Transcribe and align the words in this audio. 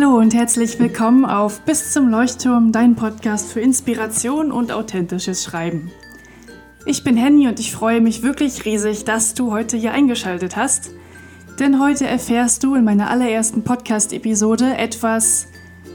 Hallo 0.00 0.16
und 0.16 0.32
herzlich 0.32 0.78
willkommen 0.78 1.24
auf 1.24 1.62
Bis 1.62 1.92
zum 1.92 2.08
Leuchtturm, 2.08 2.70
dein 2.70 2.94
Podcast 2.94 3.52
für 3.52 3.60
Inspiration 3.60 4.52
und 4.52 4.70
authentisches 4.70 5.42
Schreiben. 5.42 5.90
Ich 6.86 7.02
bin 7.02 7.16
Henny 7.16 7.48
und 7.48 7.58
ich 7.58 7.72
freue 7.72 8.00
mich 8.00 8.22
wirklich 8.22 8.64
riesig, 8.64 9.04
dass 9.04 9.34
du 9.34 9.50
heute 9.50 9.76
hier 9.76 9.90
eingeschaltet 9.90 10.54
hast. 10.54 10.92
Denn 11.58 11.80
heute 11.80 12.06
erfährst 12.06 12.62
du 12.62 12.76
in 12.76 12.84
meiner 12.84 13.10
allerersten 13.10 13.64
Podcast-Episode 13.64 14.76
etwas 14.76 15.48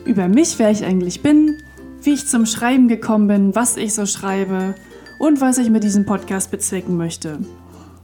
über 0.03 0.27
mich, 0.27 0.59
wer 0.59 0.69
ich 0.69 0.83
eigentlich 0.83 1.21
bin, 1.21 1.63
wie 2.01 2.15
ich 2.15 2.27
zum 2.27 2.45
Schreiben 2.45 2.89
gekommen 2.89 3.29
bin, 3.29 3.55
was 3.55 3.77
ich 3.77 3.93
so 3.93 4.05
schreibe 4.05 4.75
und 5.17 5.39
was 5.39 5.59
ich 5.59 5.69
mit 5.69 5.85
diesem 5.85 6.05
Podcast 6.05 6.51
bezwecken 6.51 6.97
möchte. 6.97 7.39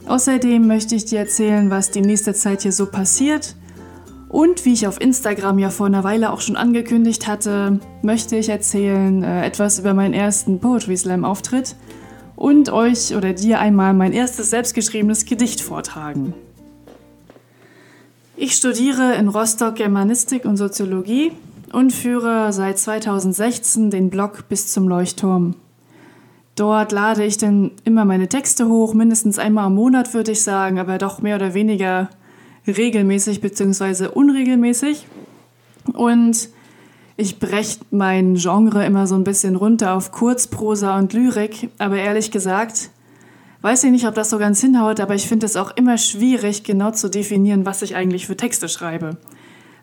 Außerdem 0.07 0.65
möchte 0.65 0.95
ich 0.95 1.03
dir 1.03 1.19
erzählen, 1.19 1.69
was 1.69 1.91
die 1.91 2.01
nächste 2.01 2.33
Zeit 2.33 2.61
hier 2.61 2.71
so 2.71 2.85
passiert 2.85 3.57
und 4.29 4.63
wie 4.63 4.73
ich 4.73 4.87
auf 4.87 5.01
Instagram 5.01 5.57
ja 5.57 5.71
vor 5.71 5.87
einer 5.87 6.03
Weile 6.03 6.31
auch 6.31 6.39
schon 6.39 6.55
angekündigt 6.55 7.27
hatte, 7.27 7.79
möchte 8.03 8.37
ich 8.37 8.49
erzählen 8.49 9.23
äh, 9.23 9.45
etwas 9.45 9.79
über 9.79 9.95
meinen 9.95 10.13
ersten 10.13 10.59
Poetry 10.59 10.95
Slam 10.95 11.25
Auftritt 11.25 11.75
und 12.35 12.69
euch 12.69 13.15
oder 13.15 13.33
dir 13.33 13.59
einmal 13.59 13.93
mein 13.93 14.13
erstes 14.13 14.51
selbstgeschriebenes 14.51 15.25
Gedicht 15.25 15.61
vortragen. 15.61 16.33
Ich 18.37 18.55
studiere 18.55 19.15
in 19.15 19.27
Rostock 19.27 19.75
Germanistik 19.75 20.45
und 20.45 20.57
Soziologie 20.57 21.31
und 21.73 21.91
führe 21.91 22.53
seit 22.53 22.77
2016 22.77 23.89
den 23.89 24.11
Blog 24.11 24.47
bis 24.47 24.67
zum 24.67 24.87
Leuchtturm. 24.87 25.55
Dort 26.55 26.91
lade 26.91 27.25
ich 27.25 27.37
dann 27.37 27.71
immer 27.83 28.05
meine 28.05 28.29
Texte 28.29 28.67
hoch, 28.67 28.93
mindestens 28.93 29.39
einmal 29.39 29.67
im 29.67 29.75
Monat 29.75 30.13
würde 30.13 30.31
ich 30.31 30.43
sagen, 30.43 30.77
aber 30.77 30.97
doch 30.99 31.21
mehr 31.21 31.35
oder 31.35 31.53
weniger 31.53 32.09
regelmäßig 32.71 33.41
bzw. 33.41 34.07
unregelmäßig. 34.07 35.07
Und 35.93 36.49
ich 37.17 37.39
breche 37.39 37.79
mein 37.91 38.35
Genre 38.35 38.85
immer 38.85 39.05
so 39.05 39.15
ein 39.15 39.23
bisschen 39.23 39.55
runter 39.55 39.93
auf 39.93 40.11
Kurzprosa 40.11 40.97
und 40.97 41.11
Lyrik, 41.11 41.69
aber 41.77 41.97
ehrlich 41.97 42.31
gesagt, 42.31 42.91
weiß 43.61 43.83
ich 43.83 43.91
nicht, 43.91 44.07
ob 44.07 44.15
das 44.15 44.29
so 44.29 44.37
ganz 44.37 44.61
hinhaut, 44.61 44.99
aber 45.01 45.15
ich 45.15 45.27
finde 45.27 45.45
es 45.45 45.57
auch 45.57 45.75
immer 45.75 45.97
schwierig, 45.97 46.63
genau 46.63 46.91
zu 46.91 47.09
definieren, 47.09 47.65
was 47.65 47.81
ich 47.81 47.95
eigentlich 47.95 48.25
für 48.25 48.37
Texte 48.37 48.69
schreibe. 48.69 49.17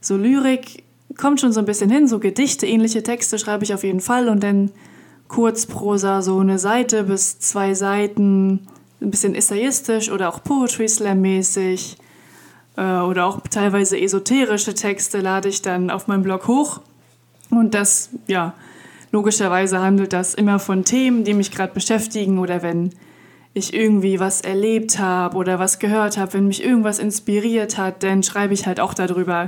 So 0.00 0.16
Lyrik 0.16 0.84
kommt 1.18 1.40
schon 1.40 1.52
so 1.52 1.60
ein 1.60 1.66
bisschen 1.66 1.90
hin, 1.90 2.08
so 2.08 2.18
Gedichte, 2.20 2.66
ähnliche 2.66 3.02
Texte 3.02 3.38
schreibe 3.38 3.64
ich 3.64 3.74
auf 3.74 3.84
jeden 3.84 4.00
Fall 4.00 4.28
und 4.28 4.42
dann 4.42 4.70
Kurzprosa, 5.28 6.22
so 6.22 6.38
eine 6.38 6.58
Seite 6.58 7.04
bis 7.04 7.38
zwei 7.38 7.74
Seiten, 7.74 8.66
ein 9.00 9.10
bisschen 9.10 9.34
essayistisch 9.34 10.10
oder 10.10 10.30
auch 10.30 10.42
Poetry 10.42 10.88
Slam 10.88 11.20
mäßig 11.20 11.98
oder 12.76 13.26
auch 13.26 13.40
teilweise 13.50 13.98
esoterische 13.98 14.74
Texte 14.74 15.20
lade 15.20 15.48
ich 15.48 15.62
dann 15.62 15.90
auf 15.90 16.08
meinem 16.08 16.22
Blog 16.22 16.46
hoch. 16.46 16.80
Und 17.50 17.74
das, 17.74 18.10
ja, 18.26 18.54
logischerweise 19.12 19.80
handelt 19.80 20.12
das 20.12 20.34
immer 20.34 20.58
von 20.58 20.84
Themen, 20.84 21.24
die 21.24 21.34
mich 21.34 21.50
gerade 21.50 21.72
beschäftigen 21.72 22.38
oder 22.38 22.62
wenn 22.62 22.90
ich 23.54 23.72
irgendwie 23.72 24.20
was 24.20 24.42
erlebt 24.42 24.98
habe 24.98 25.38
oder 25.38 25.58
was 25.58 25.78
gehört 25.78 26.18
habe, 26.18 26.34
wenn 26.34 26.48
mich 26.48 26.62
irgendwas 26.62 26.98
inspiriert 26.98 27.78
hat, 27.78 28.02
dann 28.02 28.22
schreibe 28.22 28.52
ich 28.52 28.66
halt 28.66 28.80
auch 28.80 28.92
darüber. 28.92 29.46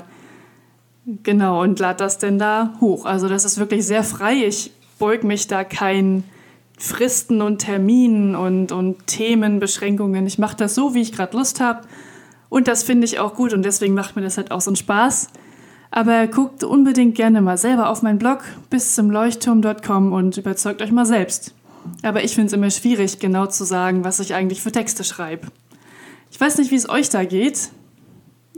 Genau, 1.22 1.62
und 1.62 1.78
lade 1.78 1.98
das 1.98 2.16
denn 2.16 2.38
da 2.38 2.72
hoch. 2.80 3.04
Also 3.04 3.28
das 3.28 3.44
ist 3.44 3.58
wirklich 3.58 3.86
sehr 3.86 4.04
frei. 4.04 4.46
Ich 4.46 4.72
beug 4.98 5.24
mich 5.24 5.46
da 5.46 5.64
kein 5.64 6.24
Fristen 6.78 7.42
und 7.42 7.58
Terminen 7.58 8.34
und, 8.34 8.72
und 8.72 9.06
Themenbeschränkungen. 9.06 10.26
Ich 10.26 10.38
mache 10.38 10.56
das 10.56 10.74
so, 10.74 10.94
wie 10.94 11.02
ich 11.02 11.12
gerade 11.12 11.36
Lust 11.36 11.60
habe. 11.60 11.82
Und 12.48 12.68
das 12.68 12.82
finde 12.82 13.04
ich 13.04 13.18
auch 13.18 13.34
gut 13.34 13.52
und 13.52 13.62
deswegen 13.62 13.94
macht 13.94 14.16
mir 14.16 14.22
das 14.22 14.36
halt 14.36 14.50
auch 14.50 14.60
so 14.60 14.70
einen 14.70 14.76
Spaß. 14.76 15.28
Aber 15.90 16.26
guckt 16.26 16.64
unbedingt 16.64 17.14
gerne 17.14 17.40
mal 17.40 17.56
selber 17.56 17.88
auf 17.88 18.02
meinen 18.02 18.18
Blog 18.18 18.40
bis 18.70 18.94
zum 18.94 19.10
Leuchtturm.com 19.10 20.12
und 20.12 20.36
überzeugt 20.36 20.82
euch 20.82 20.92
mal 20.92 21.06
selbst. 21.06 21.54
Aber 22.02 22.22
ich 22.24 22.34
finde 22.34 22.48
es 22.48 22.52
immer 22.52 22.70
schwierig, 22.70 23.18
genau 23.18 23.46
zu 23.46 23.64
sagen, 23.64 24.04
was 24.04 24.20
ich 24.20 24.34
eigentlich 24.34 24.62
für 24.62 24.72
Texte 24.72 25.04
schreibe. 25.04 25.48
Ich 26.30 26.40
weiß 26.40 26.58
nicht, 26.58 26.70
wie 26.70 26.76
es 26.76 26.88
euch 26.88 27.08
da 27.08 27.24
geht. 27.24 27.70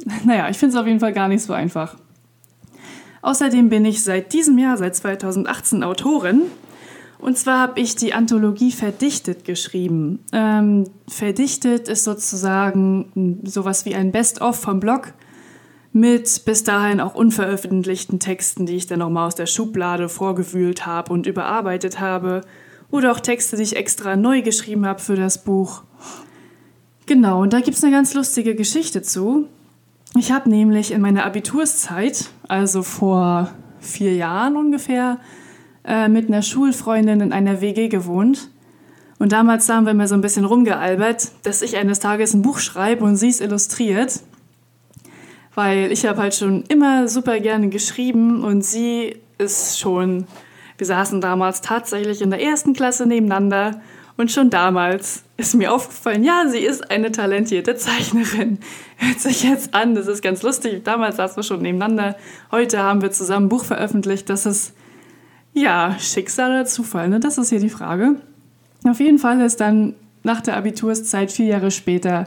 Naja, 0.25 0.49
ich 0.49 0.57
finde 0.57 0.75
es 0.75 0.81
auf 0.81 0.87
jeden 0.87 1.01
Fall 1.01 1.13
gar 1.13 1.29
nicht 1.29 1.43
so 1.43 1.53
einfach. 1.53 1.97
Außerdem 3.21 3.69
bin 3.69 3.85
ich 3.85 4.03
seit 4.03 4.33
diesem 4.33 4.57
Jahr, 4.57 4.79
seit 4.79 4.97
2018, 4.97 5.85
Autorin 5.85 6.43
und 7.21 7.37
zwar 7.39 7.59
habe 7.61 7.81
ich 7.81 7.97
die 7.97 8.15
Anthologie 8.15 8.73
Verdichtet 8.73 9.45
geschrieben. 9.45 10.21
Ähm, 10.33 10.85
Verdichtet 11.09 11.89
ist 11.89 12.05
sozusagen 12.05 13.41
sowas 13.45 13.85
wie 13.85 13.95
ein 13.95 14.13
Best-of 14.13 14.57
vom 14.57 14.81
Blog 14.81 15.13
mit 15.93 16.45
bis 16.45 16.63
dahin 16.65 17.01
auch 17.01 17.15
unveröffentlichten 17.15 18.21
Texten, 18.21 18.67
die 18.67 18.77
ich 18.77 18.87
dann 18.87 19.01
nochmal 19.01 19.27
aus 19.27 19.35
der 19.35 19.47
Schublade 19.47 20.09
vorgewühlt 20.09 20.87
habe 20.87 21.13
und 21.13 21.27
überarbeitet 21.27 22.01
habe. 22.01 22.43
Oder 22.91 23.13
auch 23.13 23.21
Texte, 23.21 23.57
die 23.57 23.63
ich 23.63 23.77
extra 23.77 24.17
neu 24.17 24.43
geschrieben 24.43 24.87
habe 24.87 25.01
für 25.01 25.17
das 25.17 25.45
Buch. 25.45 25.83
Genau, 27.07 27.43
und 27.43 27.53
da 27.53 27.61
gibt 27.61 27.77
es 27.77 27.85
eine 27.85 27.93
ganz 27.93 28.15
lustige 28.15 28.55
Geschichte 28.55 29.03
zu. 29.03 29.49
Ich 30.17 30.33
habe 30.33 30.51
nämlich 30.51 30.93
in 30.93 31.01
meiner 31.01 31.25
Abiturszeit, 31.25 32.31
also 32.49 32.83
vor 32.83 33.51
vier 33.81 34.15
Jahren 34.15 34.57
ungefähr, 34.57 35.19
äh, 35.85 36.09
mit 36.09 36.29
einer 36.29 36.43
Schulfreundin 36.43 37.21
in 37.21 37.33
einer 37.33 37.61
WG 37.61 37.89
gewohnt. 37.89 38.51
Und 39.19 39.33
damals 39.33 39.69
haben 39.69 39.85
wir 39.85 39.93
immer 39.93 40.09
so 40.09 40.15
ein 40.15 40.23
bisschen 40.23 40.45
rumgealbert, 40.45 41.31
dass 41.43 41.63
ich 41.63 41.77
eines 41.77 42.01
Tages 42.01 42.33
ein 42.33 42.43
Buch 42.43 42.59
schreibe 42.59 43.05
und 43.05 43.17
sie 43.17 43.29
es 43.29 43.41
illustriert. 43.41 44.21
Weil 45.55 45.93
ich 45.93 46.07
habe 46.07 46.23
halt 46.23 46.35
schon 46.35 46.65
immer 46.69 47.09
super 47.09 47.39
gerne 47.41 47.69
geschrieben 47.69 48.43
und 48.43 48.63
sie 48.63 49.17
ist 49.37 49.79
schon, 49.79 50.27
wir 50.79 50.87
saßen 50.87 51.21
damals 51.21 51.61
tatsächlich 51.61 52.23
in 52.23 52.31
der 52.31 52.41
ersten 52.41 52.73
Klasse 52.73 53.05
nebeneinander 53.07 53.81
und 54.21 54.31
schon 54.31 54.51
damals 54.51 55.23
ist 55.39 55.55
mir 55.55 55.73
aufgefallen, 55.73 56.25
ja, 56.25 56.45
sie 56.47 56.59
ist 56.59 56.91
eine 56.91 57.11
talentierte 57.11 57.75
Zeichnerin. 57.77 58.59
Hört 58.97 59.19
sich 59.19 59.43
jetzt 59.45 59.75
an, 59.75 59.95
das 59.95 60.09
ist 60.09 60.23
ganz 60.23 60.43
lustig. 60.43 60.85
Damals 60.85 61.17
saßen 61.17 61.37
wir 61.37 61.43
schon 61.43 61.63
nebeneinander. 61.63 62.17
Heute 62.51 62.83
haben 62.83 63.01
wir 63.01 63.11
zusammen 63.13 63.47
ein 63.47 63.49
Buch 63.49 63.65
veröffentlicht. 63.65 64.29
Das 64.29 64.45
ist 64.45 64.75
ja, 65.53 65.97
Schicksal 65.99 66.51
oder 66.51 66.67
Zufall, 66.67 67.09
ne? 67.09 67.21
das 67.21 67.39
ist 67.39 67.51
hier 67.51 67.61
die 67.61 67.71
Frage. 67.71 68.17
Auf 68.85 69.01
jeden 69.01 69.19
Fall 69.19 69.41
ist 69.41 69.61
dann 69.61 69.95
nach 70.23 70.41
der 70.41 70.57
Abiturszeit 70.57 71.33
vier 71.33 71.47
Jahre 71.47 71.71
später 71.71 72.27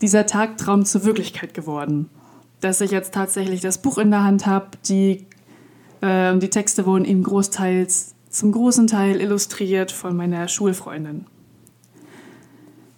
dieser 0.00 0.26
Tagtraum 0.26 0.84
zur 0.84 1.04
Wirklichkeit 1.04 1.54
geworden. 1.54 2.08
Dass 2.60 2.80
ich 2.80 2.90
jetzt 2.90 3.14
tatsächlich 3.14 3.60
das 3.60 3.78
Buch 3.78 3.98
in 3.98 4.10
der 4.10 4.24
Hand 4.24 4.46
habe, 4.46 4.68
die, 4.88 5.26
äh, 6.00 6.36
die 6.38 6.50
Texte 6.50 6.86
wurden 6.86 7.04
eben 7.04 7.22
großteils, 7.22 8.14
zum 8.30 8.52
großen 8.52 8.86
Teil 8.86 9.20
illustriert 9.20 9.92
von 9.92 10.16
meiner 10.16 10.48
Schulfreundin. 10.48 11.26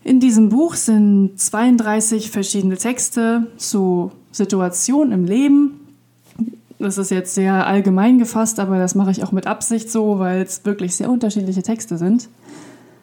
In 0.03 0.21
diesem 0.21 0.49
Buch 0.49 0.75
sind 0.75 1.39
32 1.39 2.31
verschiedene 2.31 2.77
Texte 2.77 3.47
zu 3.57 4.11
Situationen 4.33 5.13
im 5.13 5.25
Leben, 5.25 5.88
das 6.79 6.99
ist 6.99 7.11
jetzt 7.11 7.35
sehr 7.35 7.67
allgemein 7.67 8.19
gefasst, 8.19 8.61
aber 8.61 8.79
das 8.79 8.95
mache 8.95 9.11
ich 9.11 9.25
auch 9.25 9.33
mit 9.33 9.47
Absicht 9.47 9.91
so, 9.91 10.19
weil 10.19 10.43
es 10.43 10.65
wirklich 10.65 10.95
sehr 10.95 11.11
unterschiedliche 11.11 11.63
Texte 11.63 11.99
sind. 11.99 12.29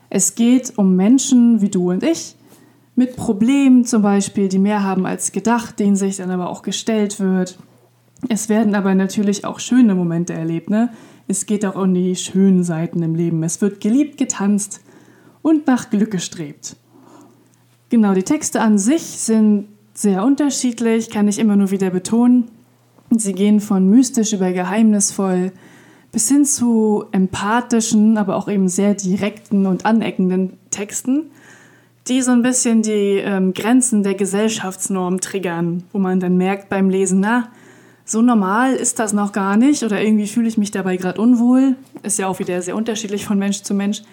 Es 0.09 0.35
geht 0.35 0.77
um 0.77 0.95
Menschen 0.95 1.61
wie 1.61 1.69
du 1.69 1.91
und 1.91 2.03
ich, 2.03 2.35
mit 2.95 3.17
Problemen 3.17 3.83
zum 3.83 4.01
Beispiel, 4.01 4.47
die 4.47 4.59
mehr 4.59 4.83
haben 4.83 5.05
als 5.05 5.33
gedacht, 5.33 5.79
denen 5.79 5.97
sich 5.97 6.17
dann 6.17 6.31
aber 6.31 6.49
auch 6.49 6.61
gestellt 6.61 7.19
wird. 7.19 7.57
Es 8.29 8.47
werden 8.47 8.75
aber 8.75 8.95
natürlich 8.95 9.43
auch 9.43 9.59
schöne 9.59 9.93
Momente 9.95 10.33
erlebt. 10.33 10.69
Ne? 10.69 10.89
Es 11.27 11.45
geht 11.45 11.65
auch 11.65 11.75
um 11.75 11.93
die 11.93 12.15
schönen 12.15 12.63
Seiten 12.63 13.03
im 13.03 13.15
Leben. 13.15 13.43
Es 13.43 13.61
wird 13.61 13.81
geliebt, 13.81 14.17
getanzt 14.17 14.81
und 15.41 15.67
nach 15.67 15.89
Glück 15.89 16.11
gestrebt. 16.11 16.77
Genau, 17.89 18.13
die 18.13 18.23
Texte 18.23 18.61
an 18.61 18.77
sich 18.77 19.01
sind 19.01 19.67
sehr 19.93 20.23
unterschiedlich, 20.23 21.09
kann 21.09 21.27
ich 21.27 21.39
immer 21.39 21.55
nur 21.55 21.71
wieder 21.71 21.89
betonen. 21.89 22.45
Sie 23.11 23.33
gehen 23.33 23.59
von 23.59 23.89
mystisch 23.89 24.33
über 24.33 24.51
geheimnisvoll 24.51 25.51
bis 26.11 26.29
hin 26.29 26.45
zu 26.45 27.05
empathischen, 27.11 28.17
aber 28.17 28.37
auch 28.37 28.47
eben 28.47 28.69
sehr 28.69 28.93
direkten 28.93 29.65
und 29.65 29.85
aneckenden 29.85 30.53
Texten, 30.71 31.23
die 32.07 32.21
so 32.21 32.31
ein 32.31 32.41
bisschen 32.41 32.81
die 32.81 33.17
ähm, 33.17 33.53
Grenzen 33.53 34.01
der 34.01 34.13
Gesellschaftsnorm 34.13 35.19
triggern, 35.19 35.83
wo 35.91 35.99
man 35.99 36.19
dann 36.19 36.37
merkt 36.37 36.69
beim 36.69 36.89
Lesen, 36.89 37.19
na, 37.19 37.49
so 38.05 38.21
normal 38.21 38.73
ist 38.73 38.99
das 38.99 39.13
noch 39.13 39.31
gar 39.31 39.57
nicht 39.57 39.83
oder 39.83 40.01
irgendwie 40.01 40.27
fühle 40.27 40.47
ich 40.47 40.57
mich 40.57 40.71
dabei 40.71 40.95
gerade 40.95 41.19
unwohl. 41.19 41.75
Ist 42.03 42.19
ja 42.19 42.27
auch 42.27 42.39
wieder 42.39 42.61
sehr 42.61 42.75
unterschiedlich 42.75 43.25
von 43.25 43.39
Mensch 43.39 43.63
zu 43.63 43.73
Mensch. 43.73 44.03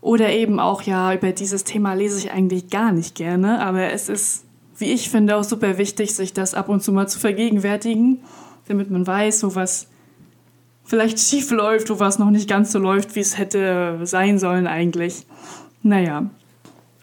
Oder 0.00 0.30
eben 0.30 0.58
auch, 0.58 0.82
ja, 0.82 1.14
über 1.14 1.30
dieses 1.32 1.64
Thema 1.64 1.94
lese 1.94 2.18
ich 2.18 2.32
eigentlich 2.32 2.68
gar 2.70 2.90
nicht 2.92 3.14
gerne, 3.14 3.60
aber 3.60 3.92
es 3.92 4.08
ist 4.08 4.44
wie 4.80 4.92
ich 4.92 5.10
finde, 5.10 5.36
auch 5.36 5.44
super 5.44 5.78
wichtig, 5.78 6.14
sich 6.14 6.32
das 6.32 6.54
ab 6.54 6.68
und 6.68 6.82
zu 6.82 6.92
mal 6.92 7.08
zu 7.08 7.18
vergegenwärtigen, 7.18 8.20
damit 8.68 8.90
man 8.90 9.06
weiß, 9.06 9.44
wo 9.44 9.54
was 9.54 9.88
vielleicht 10.84 11.20
schief 11.20 11.50
läuft, 11.50 11.90
wo 11.90 12.00
was 12.00 12.18
noch 12.18 12.30
nicht 12.30 12.48
ganz 12.48 12.72
so 12.72 12.78
läuft, 12.78 13.14
wie 13.14 13.20
es 13.20 13.38
hätte 13.38 14.00
sein 14.04 14.38
sollen 14.38 14.66
eigentlich. 14.66 15.26
Naja. 15.82 16.30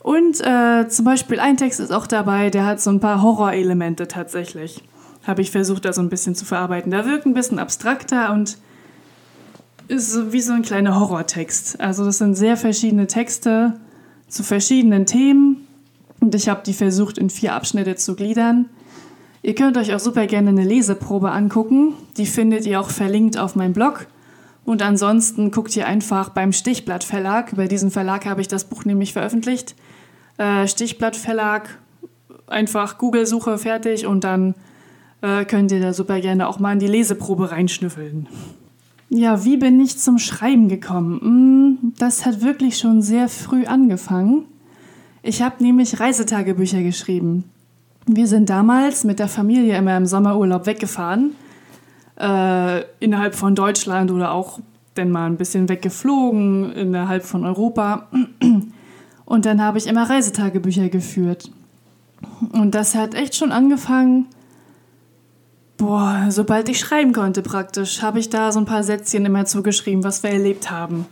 Und 0.02 0.42
äh, 0.42 0.88
zum 0.88 1.06
Beispiel 1.06 1.40
ein 1.40 1.58
Text 1.58 1.80
ist 1.80 1.92
auch 1.92 2.08
dabei, 2.08 2.50
der 2.50 2.66
hat 2.66 2.82
so 2.82 2.90
ein 2.90 3.00
paar 3.00 3.22
Horrorelemente 3.22 4.08
tatsächlich. 4.08 4.84
habe 5.26 5.42
ich 5.42 5.52
versucht, 5.52 5.86
da 5.86 5.94
so 5.94 6.02
ein 6.02 6.10
bisschen 6.10 6.36
zu 6.36 6.46
verarbeiten. 6.46 6.92
Da 6.92 7.06
wirkt 7.06 7.26
ein 7.26 7.34
bisschen 7.34 7.60
abstrakter 7.60 8.32
und 8.32 8.58
ist 9.90 10.32
wie 10.32 10.42
so 10.42 10.54
ein 10.54 10.62
kleiner 10.62 11.00
Horrortext. 11.00 11.80
Also 11.80 12.06
das 12.06 12.18
sind 12.18 12.36
sehr 12.36 12.58
verschiedene 12.58 13.08
Texte 13.08 13.74
zu 14.30 14.44
verschiedenen 14.44 15.06
Themen 15.06 15.67
und 16.28 16.36
ich 16.36 16.50
habe 16.50 16.62
die 16.66 16.74
versucht 16.74 17.18
in 17.18 17.30
vier 17.30 17.54
Abschnitte 17.54 17.96
zu 17.96 18.14
gliedern. 18.14 18.66
Ihr 19.44 19.56
könnt 19.56 19.78
euch 19.78 19.96
auch 19.96 20.00
super 20.00 20.28
gerne 20.28 20.50
eine 20.50 20.66
Leseprobe 20.66 21.32
angucken. 21.32 21.94
Die 22.18 22.26
findet 22.26 22.66
ihr 22.66 22.82
auch 22.82 22.90
verlinkt 22.90 23.38
auf 23.38 23.56
meinem 23.56 23.72
Blog. 23.72 24.08
Und 24.66 24.82
ansonsten 24.82 25.52
guckt 25.52 25.74
ihr 25.78 25.88
einfach 25.88 26.28
beim 26.28 26.52
Stichblatt 26.52 27.06
Verlag. 27.06 27.56
Bei 27.56 27.70
diesem 27.70 27.92
Verlag 27.92 28.26
habe 28.26 28.42
ich 28.42 28.50
das 28.50 28.66
Buch 28.66 28.84
nämlich 28.84 29.14
veröffentlicht. 29.14 29.74
Äh, 30.38 30.68
Stichblatt 30.68 31.16
Verlag, 31.16 31.80
einfach 32.48 32.98
Google-Suche 32.98 33.58
fertig 33.58 34.06
und 34.06 34.26
dann 34.26 34.54
äh, 35.22 35.46
könnt 35.46 35.72
ihr 35.72 35.80
da 35.80 35.94
super 35.94 36.20
gerne 36.20 36.50
auch 36.50 36.60
mal 36.60 36.74
in 36.74 36.80
die 36.80 36.88
Leseprobe 36.88 37.52
reinschnüffeln. 37.52 38.28
Ja, 39.10 39.46
wie 39.46 39.56
bin 39.56 39.80
ich 39.80 39.98
zum 39.98 40.20
Schreiben 40.20 40.68
gekommen? 40.68 41.22
Hm, 41.22 41.94
das 41.98 42.26
hat 42.26 42.42
wirklich 42.42 42.78
schon 42.78 43.02
sehr 43.02 43.30
früh 43.30 43.64
angefangen. 43.64 44.44
Ich 45.24 45.42
habe 45.42 45.64
nämlich 45.64 46.00
Reisetagebücher 46.00 46.82
geschrieben. 46.84 47.46
Wir 48.06 48.28
sind 48.28 48.50
damals 48.50 49.04
mit 49.04 49.20
der 49.20 49.28
Familie 49.28 49.78
immer 49.78 49.98
im 49.98 50.06
Sommerurlaub 50.06 50.66
weggefahren, 50.66 51.32
äh, 52.20 52.84
innerhalb 53.00 53.36
von 53.36 53.54
Deutschland 53.54 54.12
oder 54.12 54.32
auch 54.32 54.60
denn 54.96 55.12
mal 55.12 55.28
ein 55.28 55.38
bisschen 55.38 55.70
weggeflogen, 55.70 56.72
innerhalb 56.72 57.24
von 57.24 57.46
Europa. 57.46 58.08
Und 59.26 59.46
dann 59.46 59.62
habe 59.62 59.78
ich 59.78 59.88
immer 59.88 60.10
Reisetagebücher 60.10 60.90
geführt. 60.90 61.52
Und 62.52 62.74
das 62.74 62.96
hat 62.96 63.14
echt 63.14 63.36
schon 63.36 63.52
angefangen, 63.52 64.28
boah, 65.78 66.28
sobald 66.30 66.70
ich 66.70 66.80
schreiben 66.80 67.14
konnte 67.14 67.42
praktisch, 67.42 68.02
habe 68.02 68.20
ich 68.20 68.30
da 68.30 68.52
so 68.52 68.60
ein 68.60 68.66
paar 68.66 68.84
Sätzchen 68.84 69.26
immer 69.26 69.46
zugeschrieben, 69.46 70.04
was 70.04 70.24
wir 70.24 70.32
erlebt 70.32 70.72
haben. 70.72 71.06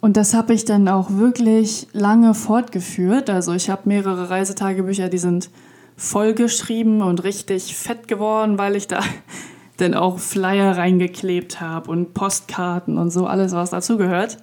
Und 0.00 0.16
das 0.16 0.34
habe 0.34 0.54
ich 0.54 0.64
dann 0.64 0.88
auch 0.88 1.10
wirklich 1.10 1.88
lange 1.92 2.34
fortgeführt. 2.34 3.30
Also 3.30 3.52
ich 3.52 3.70
habe 3.70 3.82
mehrere 3.84 4.30
Reisetagebücher, 4.30 5.08
die 5.08 5.18
sind 5.18 5.50
vollgeschrieben 5.96 7.02
und 7.02 7.24
richtig 7.24 7.76
fett 7.76 8.08
geworden, 8.08 8.58
weil 8.58 8.76
ich 8.76 8.88
da 8.88 9.00
dann 9.76 9.94
auch 9.94 10.18
Flyer 10.18 10.76
reingeklebt 10.76 11.60
habe 11.60 11.90
und 11.90 12.14
Postkarten 12.14 12.98
und 12.98 13.10
so 13.10 13.26
alles, 13.26 13.52
was 13.52 13.70
dazugehört. 13.70 14.38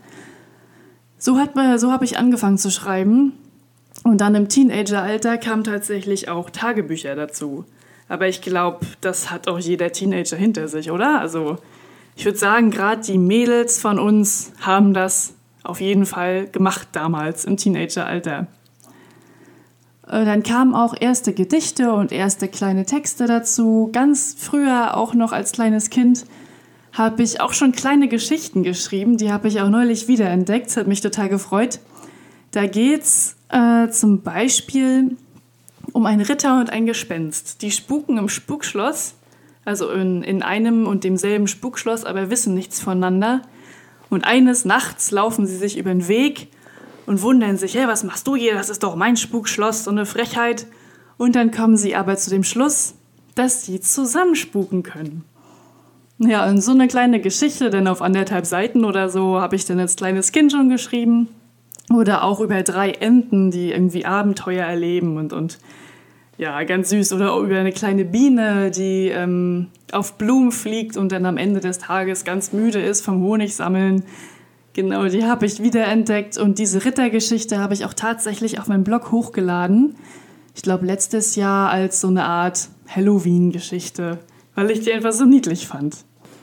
So, 1.18 1.38
so 1.78 1.92
habe 1.92 2.06
ich 2.06 2.18
angefangen 2.18 2.58
zu 2.58 2.70
schreiben. 2.70 3.34
Und 4.04 4.22
dann 4.22 4.36
im 4.36 4.48
Teenageralter 4.48 5.38
kamen 5.38 5.64
tatsächlich 5.64 6.30
auch 6.30 6.50
Tagebücher 6.50 7.16
dazu. 7.16 7.66
Aber 8.08 8.28
ich 8.28 8.42
glaube, 8.42 8.86
das 9.02 9.32
hat 9.32 9.48
auch 9.48 9.60
jeder 9.60 9.92
Teenager 9.92 10.38
hinter 10.38 10.68
sich, 10.68 10.92
oder? 10.92 11.20
Also 11.20 11.58
ich 12.18 12.26
würde 12.26 12.38
sagen, 12.38 12.72
gerade 12.72 13.02
die 13.04 13.20
Mädels 13.20 13.80
von 13.80 14.00
uns 14.00 14.52
haben 14.60 14.94
das 14.94 15.36
auf 15.64 15.80
jeden 15.80 16.08
Fall 16.08 16.48
gemacht 16.48 16.88
damals 16.92 17.46
im 17.46 17.58
Teenageralter. 17.58 18.48
Äh, 20.08 20.26
dann 20.26 20.42
kamen 20.42 20.74
auch 20.74 20.96
erste 21.00 21.34
Gedichte 21.34 21.94
und 21.94 22.12
erste 22.12 22.48
kleine 22.48 22.86
Texte 22.86 23.28
dazu. 23.28 23.90
Ganz 23.94 24.36
früher, 24.38 24.98
auch 24.98 25.14
noch 25.14 25.32
als 25.32 25.52
kleines 25.52 25.92
Kind, 25.92 26.26
habe 26.92 27.22
ich 27.22 27.40
auch 27.40 27.54
schon 27.54 27.72
kleine 27.72 28.08
Geschichten 28.08 28.64
geschrieben. 28.64 29.18
Die 29.18 29.32
habe 29.32 29.48
ich 29.48 29.62
auch 29.62 29.70
neulich 29.70 30.08
wiederentdeckt. 30.08 30.68
Das 30.68 30.78
hat 30.78 30.88
mich 30.88 31.02
total 31.02 31.30
gefreut. 31.30 31.80
Da 32.50 32.66
geht 32.66 33.04
es 33.04 33.36
äh, 33.50 33.90
zum 33.90 34.24
Beispiel 34.24 35.18
um 35.94 36.08
einen 36.08 36.22
Ritter 36.22 36.60
und 36.60 36.72
ein 36.72 36.88
Gespenst. 36.88 37.62
Die 37.62 37.72
spuken 37.72 38.18
im 38.18 38.28
Spukschloss, 38.28 39.14
also 39.68 39.90
in, 39.90 40.24
in 40.24 40.44
einem 40.44 40.88
und 40.88 41.04
demselben 41.04 41.46
Spukschloss, 41.46 42.06
aber 42.06 42.30
wissen 42.30 42.54
nichts 42.54 42.80
voneinander. 42.80 43.42
Und 44.10 44.24
eines 44.24 44.64
Nachts 44.64 45.12
laufen 45.12 45.46
sie 45.46 45.58
sich 45.58 45.78
über 45.78 45.90
den 45.90 46.08
Weg 46.08 46.48
und 47.06 47.22
wundern 47.22 47.58
sich, 47.58 47.76
hey, 47.76 47.86
was 47.86 48.06
machst 48.06 48.26
du 48.28 48.38
hier? 48.38 48.54
Das 48.54 48.70
ist 48.70 48.84
doch 48.84 48.96
mein 48.96 49.18
Spukschloss, 49.18 49.84
so 49.84 49.92
eine 49.92 50.06
Frechheit. 50.06 50.68
Und 51.18 51.36
dann 51.36 51.52
kommen 51.52 51.76
sie 51.76 51.98
aber 51.98 52.16
zu 52.16 52.30
dem 52.30 52.46
Schluss, 52.46 52.94
dass 53.36 53.66
sie 53.66 53.82
zusammenspuken 53.82 54.84
können. 54.84 55.26
Ja, 56.18 56.48
und 56.48 56.62
so 56.62 56.72
eine 56.72 56.88
kleine 56.88 57.20
Geschichte, 57.20 57.70
denn 57.70 57.90
auf 57.90 58.02
anderthalb 58.02 58.46
Seiten 58.46 58.86
oder 58.86 59.10
so 59.10 59.42
habe 59.42 59.58
ich 59.58 59.66
dann 59.66 59.82
als 59.82 59.98
kleines 59.98 60.32
Kind 60.32 60.54
schon 60.54 60.70
geschrieben. 60.70 61.28
Oder 61.94 62.24
auch 62.24 62.40
über 62.40 62.64
drei 62.64 62.92
Enten, 62.92 63.52
die 63.52 63.72
irgendwie 63.72 64.06
Abenteuer 64.06 64.66
erleben 64.66 65.18
und, 65.18 65.34
und 65.34 65.60
ja, 66.38 66.64
ganz 66.64 66.90
süß. 66.90 67.14
Oder 67.14 67.36
über 67.38 67.58
eine 67.58 67.72
kleine 67.72 68.06
Biene, 68.06 68.72
die 68.72 69.08
ähm, 69.08 69.68
auf 69.92 70.18
Blumen 70.18 70.52
fliegt 70.52 70.98
und 70.98 71.12
dann 71.12 71.26
am 71.26 71.38
Ende 71.38 71.60
des 71.60 71.80
Tages 71.80 72.24
ganz 72.24 72.54
müde 72.54 72.82
ist 72.82 73.04
vom 73.04 73.22
Honigsammeln. 73.24 74.04
Genau, 74.74 75.08
die 75.08 75.26
habe 75.26 75.48
ich 75.48 75.64
wiederentdeckt 75.64 76.38
und 76.38 76.60
diese 76.60 76.86
Rittergeschichte 76.86 77.58
habe 77.58 77.74
ich 77.74 77.86
auch 77.86 77.96
tatsächlich 77.96 78.60
auf 78.60 78.68
meinem 78.68 78.84
Blog 78.84 79.12
hochgeladen. 79.12 79.96
Ich 80.56 80.62
glaube, 80.62 80.86
letztes 80.86 81.36
Jahr 81.36 81.72
als 81.72 82.02
so 82.02 82.10
eine 82.10 82.26
Art 82.26 82.70
Halloween-Geschichte, 82.88 84.20
weil 84.54 84.70
ich 84.70 84.82
die 84.82 84.94
einfach 84.94 85.14
so 85.14 85.26
niedlich 85.26 85.68
fand. 85.68 85.98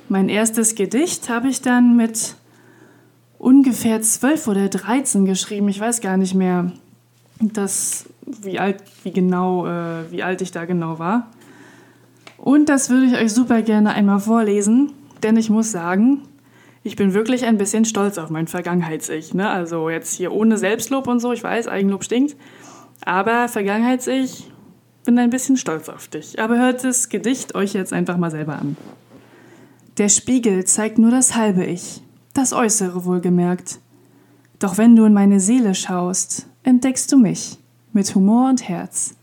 Mein 0.08 0.28
erstes 0.28 0.74
Gedicht 0.74 1.28
habe 1.28 1.48
ich 1.48 1.62
dann 1.62 1.96
mit 1.96 2.34
ungefähr 3.38 4.02
zwölf 4.02 4.48
oder 4.48 4.68
dreizehn 4.68 5.26
geschrieben, 5.26 5.68
ich 5.68 5.78
weiß 5.78 6.00
gar 6.00 6.16
nicht 6.16 6.34
mehr, 6.34 6.72
das, 7.40 8.06
wie 8.26 8.58
alt, 8.58 8.82
wie 9.02 9.12
genau, 9.12 9.66
äh, 9.66 10.10
wie 10.10 10.22
alt 10.22 10.40
ich 10.42 10.52
da 10.52 10.64
genau 10.64 10.98
war. 10.98 11.30
Und 12.38 12.68
das 12.68 12.90
würde 12.90 13.06
ich 13.06 13.14
euch 13.14 13.32
super 13.32 13.62
gerne 13.62 13.94
einmal 13.94 14.20
vorlesen, 14.20 14.92
denn 15.22 15.36
ich 15.36 15.50
muss 15.50 15.72
sagen, 15.72 16.22
ich 16.82 16.96
bin 16.96 17.14
wirklich 17.14 17.44
ein 17.46 17.56
bisschen 17.56 17.84
stolz 17.84 18.18
auf 18.18 18.28
mein 18.28 18.46
Vergangenheits-Ich. 18.46 19.32
Ne? 19.32 19.48
Also 19.48 19.88
jetzt 19.88 20.14
hier 20.14 20.32
ohne 20.32 20.58
Selbstlob 20.58 21.06
und 21.06 21.20
so, 21.20 21.32
ich 21.32 21.42
weiß, 21.42 21.68
Eigenlob 21.68 22.04
stinkt. 22.04 22.36
Aber 23.04 23.48
Vergangenheits-Ich, 23.48 24.50
bin 25.04 25.18
ein 25.18 25.30
bisschen 25.30 25.56
stolz 25.56 25.88
auf 25.88 26.08
dich. 26.08 26.38
Aber 26.38 26.58
hört 26.58 26.84
das 26.84 27.08
Gedicht 27.08 27.54
euch 27.54 27.72
jetzt 27.72 27.92
einfach 27.92 28.16
mal 28.16 28.30
selber 28.30 28.56
an. 28.56 28.76
Der 29.96 30.08
Spiegel 30.08 30.64
zeigt 30.64 30.98
nur 30.98 31.10
das 31.10 31.34
halbe 31.34 31.64
Ich 31.64 32.02
das 32.34 32.52
Äußere 32.52 33.04
wohlgemerkt. 33.04 33.78
Doch 34.58 34.76
wenn 34.76 34.96
du 34.96 35.04
in 35.04 35.14
meine 35.14 35.40
Seele 35.40 35.74
schaust, 35.74 36.48
entdeckst 36.64 37.10
du 37.12 37.16
mich 37.16 37.58
mit 37.94 38.14
Humor 38.14 38.50
und 38.50 38.68
Herz. 38.68 39.14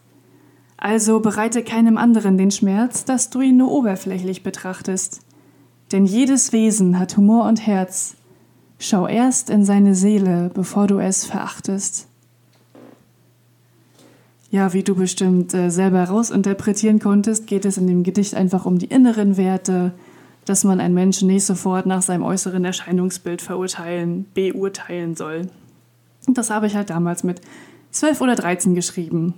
Also 0.77 1.19
bereite 1.19 1.63
keinem 1.63 1.97
anderen 1.97 2.37
den 2.39 2.49
Schmerz, 2.49 3.05
dass 3.05 3.29
du 3.29 3.41
ihn 3.41 3.57
nur 3.57 3.71
oberflächlich 3.71 4.41
betrachtest. 4.41 5.21
Denn 5.91 6.05
jedes 6.05 6.53
Wesen 6.53 6.97
hat 6.97 7.17
Humor 7.17 7.45
und 7.45 7.67
Herz. 7.67 8.15
Schau 8.79 9.05
erst 9.05 9.51
in 9.51 9.63
seine 9.63 9.93
Seele, 9.93 10.49
bevor 10.55 10.87
du 10.87 10.97
es 10.97 11.25
verachtest. 11.25 12.07
Ja, 14.49 14.73
wie 14.73 14.83
du 14.83 14.95
bestimmt 14.95 15.53
äh, 15.53 15.69
selber 15.69 16.03
rausinterpretieren 16.03 16.99
konntest, 16.99 17.45
geht 17.45 17.63
es 17.63 17.77
in 17.77 17.87
dem 17.87 18.03
Gedicht 18.03 18.33
einfach 18.33 18.65
um 18.65 18.79
die 18.79 18.87
inneren 18.87 19.37
Werte, 19.37 19.93
dass 20.45 20.63
man 20.63 20.79
einen 20.79 20.95
Menschen 20.95 21.27
nicht 21.27 21.45
sofort 21.45 21.85
nach 21.85 22.01
seinem 22.01 22.23
äußeren 22.23 22.65
Erscheinungsbild 22.65 23.41
verurteilen, 23.41 24.25
beurteilen 24.33 25.15
soll. 25.15 25.47
Und 26.27 26.37
das 26.37 26.49
habe 26.49 26.67
ich 26.67 26.75
halt 26.75 26.89
damals 26.89 27.23
mit 27.23 27.41
12 27.91 28.21
oder 28.21 28.35
13 28.35 28.75
geschrieben. 28.75 29.33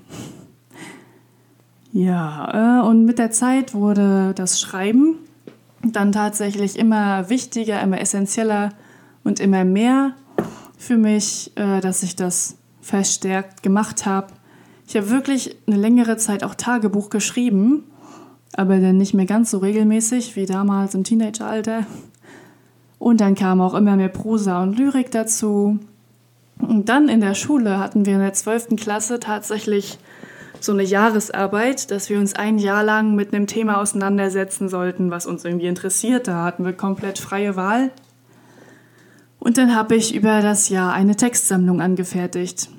Ja, 1.92 2.82
äh, 2.82 2.88
und 2.88 3.06
mit 3.06 3.20
der 3.20 3.32
Zeit 3.32 3.74
wurde 3.74 4.34
das 4.36 4.60
Schreiben 4.60 5.18
dann 5.84 6.12
tatsächlich 6.12 6.80
immer 6.80 7.30
wichtiger, 7.30 7.82
immer 7.82 8.00
essentieller 8.00 8.70
und 9.24 9.40
immer 9.40 9.66
mehr 9.66 10.14
für 10.78 10.98
mich, 10.98 11.52
äh, 11.56 11.82
dass 11.82 12.04
ich 12.04 12.16
das 12.16 12.58
verstärkt 12.82 13.64
gemacht 13.64 14.06
habe. 14.06 14.28
Ich 14.88 14.96
habe 14.96 15.10
wirklich 15.10 15.56
eine 15.68 15.78
längere 15.78 16.18
Zeit 16.18 16.44
auch 16.44 16.56
Tagebuch 16.56 17.10
geschrieben 17.10 17.84
aber 18.56 18.80
dann 18.80 18.98
nicht 18.98 19.14
mehr 19.14 19.26
ganz 19.26 19.52
so 19.52 19.58
regelmäßig 19.58 20.36
wie 20.36 20.46
damals 20.46 20.94
im 20.94 21.04
Teenageralter. 21.04 21.86
Und 23.00 23.20
dann 23.20 23.36
kam 23.36 23.60
auch 23.60 23.74
immer 23.74 23.96
mehr 23.96 24.10
Prosa 24.10 24.62
und 24.62 24.78
Lyrik 24.78 25.12
dazu. 25.12 25.80
Und 26.66 26.90
dann 26.90 27.10
in 27.10 27.22
der 27.22 27.36
Schule 27.36 27.80
hatten 27.80 28.06
wir 28.06 28.14
in 28.16 28.20
der 28.20 28.34
12. 28.34 28.76
Klasse 28.78 29.20
tatsächlich 29.20 30.00
so 30.60 30.72
eine 30.72 30.84
Jahresarbeit, 30.84 31.92
dass 31.92 32.10
wir 32.10 32.20
uns 32.20 32.36
ein 32.36 32.58
Jahr 32.58 32.84
lang 32.84 33.16
mit 33.16 33.34
einem 33.34 33.48
Thema 33.48 33.82
auseinandersetzen 33.82 34.70
sollten, 34.70 35.12
was 35.12 35.26
uns 35.26 35.44
irgendwie 35.44 35.68
interessiert. 35.68 36.28
Da 36.28 36.46
hatten 36.46 36.64
wir 36.64 36.74
komplett 36.74 37.20
freie 37.20 37.56
Wahl. 37.56 37.92
Und 39.40 39.58
dann 39.58 39.76
habe 39.76 39.96
ich 39.96 40.16
über 40.16 40.42
das 40.42 40.70
Jahr 40.70 40.94
eine 40.94 41.18
Textsammlung 41.18 41.82
angefertigt. 41.82 42.70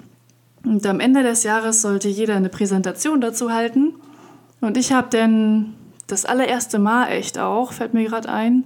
Und 0.65 0.87
am 0.87 0.99
Ende 0.99 1.23
des 1.23 1.43
Jahres 1.43 1.83
sollte 1.83 2.09
jeder 2.09 2.37
eine 2.37 2.49
Präsentation 2.49 3.21
dazu 3.21 3.53
halten. 3.53 3.95
Und 4.63 4.79
ich 4.79 4.93
habe 4.93 5.09
dann 5.11 5.75
das 6.07 6.25
allererste 6.25 6.79
Mal 6.79 7.09
echt 7.09 7.39
auch, 7.39 7.73
fällt 7.73 7.93
mir 7.93 8.05
gerade 8.05 8.31
ein, 8.31 8.65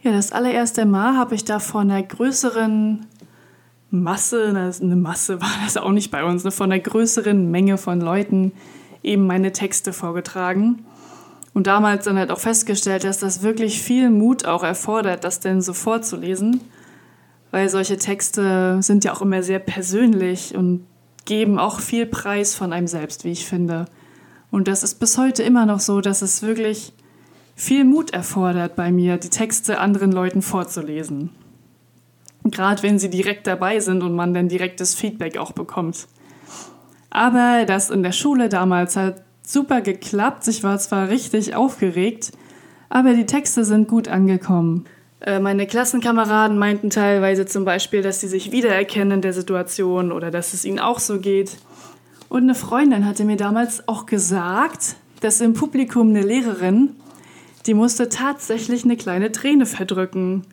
ja, 0.00 0.12
das 0.12 0.32
allererste 0.32 0.86
Mal 0.86 1.16
habe 1.16 1.34
ich 1.34 1.44
da 1.44 1.58
von 1.58 1.90
einer 1.90 2.02
größeren 2.02 3.04
Masse, 3.90 4.72
eine 4.80 4.96
Masse 4.96 5.40
war 5.40 5.50
das 5.64 5.76
auch 5.76 5.92
nicht 5.92 6.10
bei 6.10 6.24
uns, 6.24 6.44
ne, 6.44 6.50
von 6.50 6.70
einer 6.70 6.80
größeren 6.80 7.50
Menge 7.50 7.78
von 7.78 8.00
Leuten 8.00 8.52
eben 9.02 9.26
meine 9.26 9.52
Texte 9.52 9.92
vorgetragen. 9.92 10.84
Und 11.54 11.66
damals 11.66 12.04
dann 12.04 12.18
halt 12.18 12.30
auch 12.30 12.38
festgestellt, 12.38 13.04
dass 13.04 13.18
das 13.18 13.42
wirklich 13.42 13.82
viel 13.82 14.10
Mut 14.10 14.44
auch 14.44 14.62
erfordert, 14.62 15.24
das 15.24 15.40
denn 15.40 15.60
so 15.60 15.72
vorzulesen. 15.72 16.60
Weil 17.50 17.68
solche 17.70 17.96
Texte 17.96 18.78
sind 18.82 19.04
ja 19.04 19.12
auch 19.14 19.22
immer 19.22 19.42
sehr 19.42 19.58
persönlich 19.58 20.54
und 20.54 20.86
geben 21.24 21.58
auch 21.58 21.80
viel 21.80 22.06
Preis 22.06 22.54
von 22.54 22.72
einem 22.72 22.86
selbst, 22.86 23.24
wie 23.24 23.32
ich 23.32 23.46
finde. 23.46 23.86
Und 24.50 24.68
das 24.68 24.82
ist 24.82 25.00
bis 25.00 25.18
heute 25.18 25.42
immer 25.42 25.66
noch 25.66 25.80
so, 25.80 26.00
dass 26.00 26.22
es 26.22 26.42
wirklich 26.42 26.92
viel 27.54 27.84
Mut 27.84 28.12
erfordert 28.12 28.76
bei 28.76 28.92
mir, 28.92 29.16
die 29.16 29.30
Texte 29.30 29.78
anderen 29.78 30.12
Leuten 30.12 30.42
vorzulesen. 30.42 31.30
Gerade 32.50 32.82
wenn 32.82 32.98
sie 32.98 33.10
direkt 33.10 33.46
dabei 33.46 33.80
sind 33.80 34.02
und 34.02 34.14
man 34.14 34.34
dann 34.34 34.48
direktes 34.48 34.94
Feedback 34.94 35.36
auch 35.38 35.52
bekommt. 35.52 36.06
Aber 37.10 37.64
das 37.66 37.90
in 37.90 38.02
der 38.02 38.12
Schule 38.12 38.48
damals 38.48 38.96
hat 38.96 39.22
super 39.42 39.80
geklappt. 39.80 40.46
Ich 40.48 40.62
war 40.62 40.78
zwar 40.78 41.08
richtig 41.08 41.54
aufgeregt, 41.54 42.32
aber 42.90 43.14
die 43.14 43.26
Texte 43.26 43.64
sind 43.64 43.88
gut 43.88 44.08
angekommen. 44.08 44.84
Äh, 45.20 45.40
meine 45.40 45.66
Klassenkameraden 45.66 46.58
meinten 46.58 46.90
teilweise 46.90 47.46
zum 47.46 47.64
Beispiel, 47.64 48.02
dass 48.02 48.20
sie 48.20 48.28
sich 48.28 48.52
wiedererkennen 48.52 49.12
in 49.14 49.22
der 49.22 49.32
Situation 49.32 50.12
oder 50.12 50.30
dass 50.30 50.54
es 50.54 50.64
ihnen 50.64 50.78
auch 50.78 50.98
so 50.98 51.18
geht. 51.18 51.56
Und 52.28 52.42
eine 52.42 52.54
Freundin 52.54 53.06
hatte 53.06 53.24
mir 53.24 53.36
damals 53.36 53.88
auch 53.88 54.06
gesagt, 54.06 54.96
dass 55.20 55.40
im 55.40 55.54
Publikum 55.54 56.10
eine 56.10 56.22
Lehrerin, 56.22 56.94
die 57.66 57.74
musste 57.74 58.08
tatsächlich 58.08 58.84
eine 58.84 58.96
kleine 58.96 59.32
Träne 59.32 59.66
verdrücken, 59.66 60.44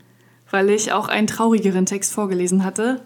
weil 0.56 0.70
ich 0.70 0.94
auch 0.94 1.10
einen 1.10 1.28
traurigeren 1.28 1.86
Text 1.86 2.14
vorgelesen 2.14 2.64
hatte, 2.64 3.02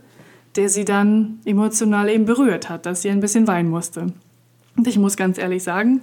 der 0.56 0.70
sie 0.70 0.86
dann 0.86 1.40
emotional 1.46 2.08
eben 2.08 2.26
berührt 2.26 2.70
hat, 2.70 2.86
dass 2.86 3.02
sie 3.02 3.10
ein 3.10 3.22
bisschen 3.22 3.48
weinen 3.48 3.72
musste. 3.72 4.14
Und 4.78 4.88
ich 4.88 5.00
muss 5.00 5.18
ganz 5.18 5.40
ehrlich 5.40 5.64
sagen, 5.64 6.02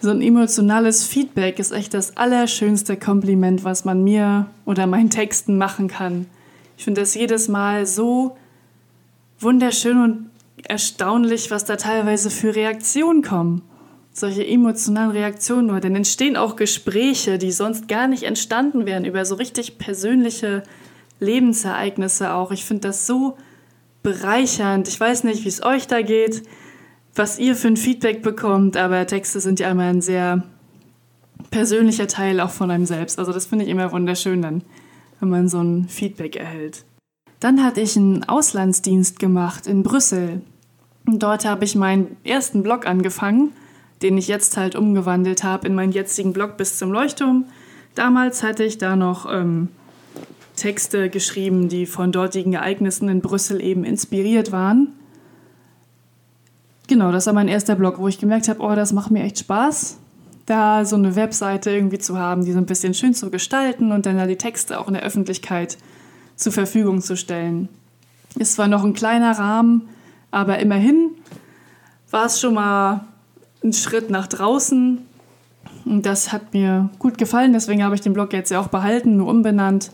so 0.00 0.10
ein 0.10 0.20
emotionales 0.20 1.04
Feedback 1.04 1.60
ist 1.60 1.70
echt 1.70 1.94
das 1.94 2.16
allerschönste 2.16 2.96
Kompliment, 2.96 3.62
was 3.62 3.84
man 3.84 4.02
mir 4.02 4.48
oder 4.64 4.88
meinen 4.88 5.10
Texten 5.10 5.58
machen 5.58 5.86
kann. 5.86 6.26
Ich 6.76 6.82
finde 6.82 7.02
das 7.02 7.14
jedes 7.14 7.46
Mal 7.46 7.86
so 7.86 8.36
wunderschön 9.38 10.02
und 10.02 10.30
erstaunlich, 10.64 11.52
was 11.52 11.64
da 11.64 11.76
teilweise 11.76 12.30
für 12.30 12.56
Reaktionen 12.56 13.22
kommen. 13.22 13.62
Solche 14.16 14.46
emotionalen 14.46 15.10
Reaktionen 15.10 15.66
nur. 15.66 15.80
Denn 15.80 15.96
entstehen 15.96 16.36
auch 16.36 16.56
Gespräche, 16.56 17.36
die 17.36 17.52
sonst 17.52 17.88
gar 17.88 18.06
nicht 18.06 18.22
entstanden 18.22 18.86
wären, 18.86 19.04
über 19.04 19.24
so 19.24 19.34
richtig 19.34 19.76
persönliche 19.76 20.62
Lebensereignisse 21.18 22.32
auch. 22.32 22.52
Ich 22.52 22.64
finde 22.64 22.88
das 22.88 23.06
so 23.06 23.36
bereichernd. 24.04 24.86
Ich 24.86 25.00
weiß 25.00 25.24
nicht, 25.24 25.44
wie 25.44 25.48
es 25.48 25.64
euch 25.64 25.88
da 25.88 26.00
geht, 26.00 26.44
was 27.16 27.40
ihr 27.40 27.56
für 27.56 27.68
ein 27.68 27.76
Feedback 27.76 28.22
bekommt, 28.22 28.76
aber 28.76 29.06
Texte 29.06 29.40
sind 29.40 29.58
ja 29.58 29.70
immer 29.70 29.84
ein 29.84 30.00
sehr 30.00 30.44
persönlicher 31.50 32.06
Teil 32.06 32.40
auch 32.40 32.50
von 32.50 32.70
einem 32.70 32.86
selbst. 32.86 33.18
Also 33.18 33.32
das 33.32 33.46
finde 33.46 33.64
ich 33.64 33.70
immer 33.70 33.90
wunderschön 33.90 34.42
dann, 34.42 34.62
wenn 35.20 35.30
man 35.30 35.48
so 35.48 35.60
ein 35.60 35.88
Feedback 35.88 36.36
erhält. 36.36 36.84
Dann 37.40 37.64
hatte 37.64 37.80
ich 37.80 37.96
einen 37.96 38.24
Auslandsdienst 38.24 39.18
gemacht 39.18 39.66
in 39.66 39.82
Brüssel. 39.82 40.42
Und 41.06 41.22
dort 41.22 41.44
habe 41.44 41.64
ich 41.64 41.74
meinen 41.74 42.16
ersten 42.24 42.62
Blog 42.62 42.86
angefangen, 42.86 43.52
den 44.02 44.18
ich 44.18 44.28
jetzt 44.28 44.56
halt 44.56 44.76
umgewandelt 44.76 45.44
habe 45.44 45.66
in 45.66 45.74
meinen 45.74 45.92
jetzigen 45.92 46.32
Blog 46.32 46.56
bis 46.56 46.78
zum 46.78 46.92
Leuchtturm. 46.92 47.44
Damals 47.94 48.42
hatte 48.42 48.64
ich 48.64 48.78
da 48.78 48.96
noch 48.96 49.30
ähm, 49.30 49.68
Texte 50.56 51.10
geschrieben, 51.10 51.68
die 51.68 51.86
von 51.86 52.12
dortigen 52.12 52.54
Ereignissen 52.54 53.08
in 53.08 53.20
Brüssel 53.20 53.62
eben 53.62 53.84
inspiriert 53.84 54.52
waren. 54.52 54.88
Genau, 56.86 57.12
das 57.12 57.26
war 57.26 57.32
mein 57.32 57.48
erster 57.48 57.76
Blog, 57.76 57.98
wo 57.98 58.08
ich 58.08 58.18
gemerkt 58.18 58.48
habe, 58.48 58.60
oh, 58.60 58.74
das 58.74 58.92
macht 58.92 59.10
mir 59.10 59.22
echt 59.22 59.38
Spaß, 59.38 59.96
da 60.46 60.84
so 60.84 60.96
eine 60.96 61.16
Webseite 61.16 61.70
irgendwie 61.70 61.98
zu 61.98 62.18
haben, 62.18 62.44
die 62.44 62.52
so 62.52 62.58
ein 62.58 62.66
bisschen 62.66 62.94
schön 62.94 63.14
zu 63.14 63.30
gestalten 63.30 63.90
und 63.90 64.06
dann 64.06 64.18
da 64.18 64.26
die 64.26 64.36
Texte 64.36 64.78
auch 64.78 64.88
in 64.88 64.94
der 64.94 65.02
Öffentlichkeit 65.02 65.78
zur 66.36 66.52
Verfügung 66.52 67.00
zu 67.00 67.16
stellen. 67.16 67.68
Ist 68.36 68.54
zwar 68.54 68.68
noch 68.68 68.84
ein 68.84 68.92
kleiner 68.92 69.32
Rahmen, 69.38 69.88
aber 70.30 70.58
immerhin 70.58 71.12
war 72.10 72.26
es 72.26 72.40
schon 72.40 72.54
mal 72.54 73.06
ein 73.64 73.72
Schritt 73.72 74.10
nach 74.10 74.26
draußen. 74.26 74.98
Und 75.84 76.06
das 76.06 76.32
hat 76.32 76.54
mir 76.54 76.90
gut 76.98 77.18
gefallen, 77.18 77.52
deswegen 77.52 77.82
habe 77.82 77.94
ich 77.94 78.00
den 78.00 78.12
Blog 78.12 78.32
jetzt 78.32 78.50
ja 78.50 78.60
auch 78.60 78.68
behalten, 78.68 79.16
nur 79.16 79.28
umbenannt. 79.28 79.90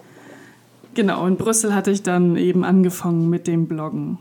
Genau, 0.94 1.26
in 1.26 1.36
Brüssel 1.36 1.74
hatte 1.74 1.90
ich 1.90 2.02
dann 2.02 2.36
eben 2.36 2.64
angefangen 2.64 3.30
mit 3.30 3.46
dem 3.46 3.66
Bloggen. 3.66 4.18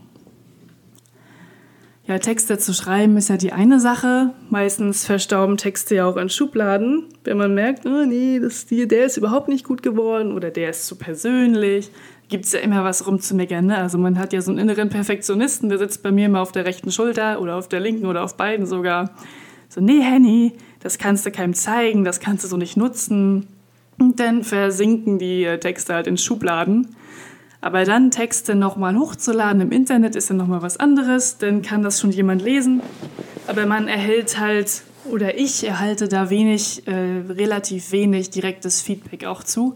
Ja, 2.06 2.18
Texte 2.18 2.58
zu 2.58 2.72
schreiben 2.72 3.16
ist 3.16 3.28
ja 3.28 3.36
die 3.36 3.52
eine 3.52 3.78
Sache. 3.78 4.32
Meistens 4.48 5.04
verstauben 5.04 5.56
Texte 5.56 5.94
ja 5.94 6.06
auch 6.06 6.16
in 6.16 6.28
Schubladen, 6.28 7.04
wenn 7.22 7.36
man 7.36 7.54
merkt, 7.54 7.86
oh 7.86 8.04
nee, 8.04 8.40
das, 8.40 8.66
der 8.66 9.06
ist 9.06 9.16
überhaupt 9.16 9.48
nicht 9.48 9.64
gut 9.64 9.82
geworden 9.82 10.32
oder 10.32 10.50
der 10.50 10.70
ist 10.70 10.86
zu 10.86 10.96
persönlich. 10.96 11.90
Gibt 12.30 12.44
es 12.44 12.52
ja 12.52 12.60
immer 12.60 12.84
was 12.84 13.06
rumzumeckern. 13.06 13.66
Ne? 13.66 13.76
Also 13.76 13.98
man 13.98 14.18
hat 14.18 14.32
ja 14.32 14.40
so 14.40 14.52
einen 14.52 14.60
inneren 14.60 14.88
Perfektionisten, 14.88 15.68
der 15.68 15.78
sitzt 15.78 16.02
bei 16.02 16.12
mir 16.12 16.26
immer 16.26 16.40
auf 16.40 16.52
der 16.52 16.64
rechten 16.64 16.92
Schulter 16.92 17.40
oder 17.40 17.56
auf 17.56 17.68
der 17.68 17.80
linken 17.80 18.06
oder 18.06 18.22
auf 18.22 18.36
beiden 18.36 18.66
sogar. 18.66 19.10
So, 19.68 19.80
nee, 19.80 20.00
Henny, 20.00 20.52
das 20.80 20.98
kannst 20.98 21.26
du 21.26 21.32
keinem 21.32 21.54
zeigen, 21.54 22.04
das 22.04 22.20
kannst 22.20 22.44
du 22.44 22.48
so 22.48 22.56
nicht 22.56 22.76
nutzen. 22.76 23.48
Und 23.98 24.20
dann 24.20 24.44
versinken 24.44 25.18
die 25.18 25.44
äh, 25.44 25.58
Texte 25.58 25.92
halt 25.92 26.06
in 26.06 26.16
Schubladen. 26.16 26.94
Aber 27.60 27.84
dann 27.84 28.10
Texte 28.10 28.54
nochmal 28.54 28.96
hochzuladen 28.96 29.60
im 29.60 29.72
Internet 29.72 30.16
ist 30.16 30.30
ja 30.30 30.36
nochmal 30.36 30.62
was 30.62 30.78
anderes, 30.78 31.36
dann 31.38 31.62
kann 31.62 31.82
das 31.82 32.00
schon 32.00 32.10
jemand 32.10 32.42
lesen. 32.42 32.80
Aber 33.46 33.66
man 33.66 33.88
erhält 33.88 34.38
halt, 34.38 34.82
oder 35.04 35.36
ich 35.36 35.66
erhalte 35.66 36.08
da 36.08 36.30
wenig, 36.30 36.86
äh, 36.86 37.22
relativ 37.28 37.92
wenig 37.92 38.30
direktes 38.30 38.80
Feedback 38.80 39.26
auch 39.26 39.42
zu. 39.42 39.74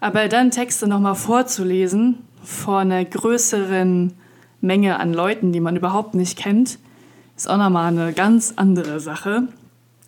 Aber 0.00 0.28
dann 0.28 0.50
Texte 0.50 0.86
nochmal 0.86 1.16
vorzulesen 1.16 2.18
vor 2.42 2.78
einer 2.78 3.04
größeren 3.04 4.12
Menge 4.60 4.98
an 4.98 5.12
Leuten, 5.12 5.52
die 5.52 5.60
man 5.60 5.76
überhaupt 5.76 6.14
nicht 6.14 6.38
kennt, 6.38 6.78
ist 7.36 7.48
auch 7.48 7.56
nochmal 7.56 7.92
eine 7.92 8.12
ganz 8.12 8.54
andere 8.56 9.00
Sache. 9.00 9.48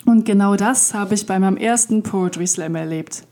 Und 0.07 0.25
genau 0.25 0.57
das 0.57 0.95
habe 0.95 1.15
ich 1.15 1.27
bei 1.27 1.39
meinem 1.39 1.57
ersten 1.57 2.03
Poetry 2.03 2.47
Slam 2.47 2.75
erlebt. 2.75 3.25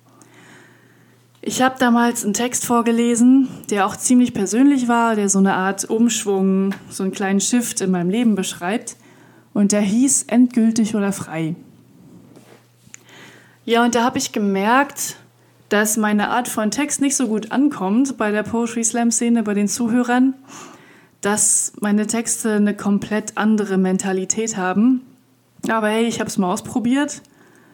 Ich 1.40 1.62
habe 1.62 1.76
damals 1.78 2.24
einen 2.24 2.34
Text 2.34 2.66
vorgelesen, 2.66 3.48
der 3.70 3.86
auch 3.86 3.96
ziemlich 3.96 4.34
persönlich 4.34 4.88
war, 4.88 5.14
der 5.16 5.28
so 5.28 5.38
eine 5.38 5.54
Art 5.54 5.88
Umschwung, 5.88 6.74
so 6.90 7.04
einen 7.04 7.12
kleinen 7.12 7.40
Shift 7.40 7.80
in 7.80 7.90
meinem 7.90 8.10
Leben 8.10 8.34
beschreibt. 8.34 8.96
Und 9.54 9.72
der 9.72 9.80
hieß 9.80 10.24
Endgültig 10.24 10.94
oder 10.94 11.12
frei. 11.12 11.54
Ja, 13.64 13.84
und 13.84 13.94
da 13.94 14.04
habe 14.04 14.18
ich 14.18 14.32
gemerkt, 14.32 15.16
dass 15.68 15.96
meine 15.96 16.30
Art 16.30 16.48
von 16.48 16.70
Text 16.70 17.00
nicht 17.00 17.16
so 17.16 17.28
gut 17.28 17.52
ankommt 17.52 18.16
bei 18.16 18.30
der 18.30 18.42
Poetry 18.42 18.84
Slam 18.84 19.10
Szene, 19.10 19.42
bei 19.42 19.54
den 19.54 19.68
Zuhörern, 19.68 20.34
dass 21.20 21.72
meine 21.80 22.06
Texte 22.06 22.54
eine 22.54 22.75
komplett 22.75 23.37
andere 23.37 23.76
Mentalität 23.76 24.56
haben. 24.56 25.02
Aber 25.68 25.88
hey, 25.88 26.06
ich 26.06 26.20
habe 26.20 26.28
es 26.28 26.38
mal 26.38 26.52
ausprobiert. 26.52 27.22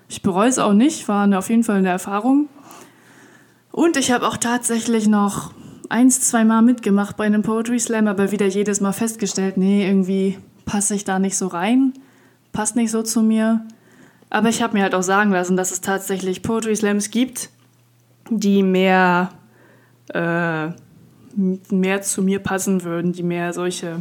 Ich 0.08 0.22
bereue 0.22 0.48
es 0.48 0.58
auch 0.58 0.72
nicht, 0.72 1.08
war 1.08 1.36
auf 1.36 1.50
jeden 1.50 1.64
Fall 1.64 1.76
eine 1.76 1.88
Erfahrung. 1.88 2.48
Und 3.70 3.96
ich 3.96 4.12
habe 4.12 4.26
auch 4.26 4.36
tatsächlich 4.36 5.08
noch 5.08 5.52
eins, 5.88 6.20
zwei 6.20 6.44
Mal 6.44 6.62
mitgemacht 6.62 7.16
bei 7.16 7.24
einem 7.24 7.42
Poetry 7.42 7.78
Slam, 7.78 8.08
aber 8.08 8.30
wieder 8.30 8.46
jedes 8.46 8.80
Mal 8.80 8.92
festgestellt, 8.92 9.56
nee, 9.56 9.86
irgendwie 9.86 10.38
passe 10.64 10.94
ich 10.94 11.04
da 11.04 11.18
nicht 11.18 11.36
so 11.36 11.46
rein, 11.46 11.92
passt 12.52 12.76
nicht 12.76 12.90
so 12.90 13.02
zu 13.02 13.22
mir. 13.22 13.66
Aber 14.30 14.48
ich 14.48 14.62
habe 14.62 14.74
mir 14.74 14.82
halt 14.82 14.94
auch 14.94 15.02
sagen 15.02 15.30
lassen, 15.30 15.56
dass 15.56 15.70
es 15.70 15.80
tatsächlich 15.80 16.42
Poetry 16.42 16.74
Slams 16.74 17.10
gibt, 17.10 17.50
die 18.30 18.62
mehr, 18.62 19.30
äh, 20.12 20.68
mehr 21.70 22.02
zu 22.02 22.22
mir 22.22 22.38
passen 22.38 22.84
würden, 22.84 23.12
die 23.12 23.22
mehr 23.22 23.52
solche, 23.52 24.00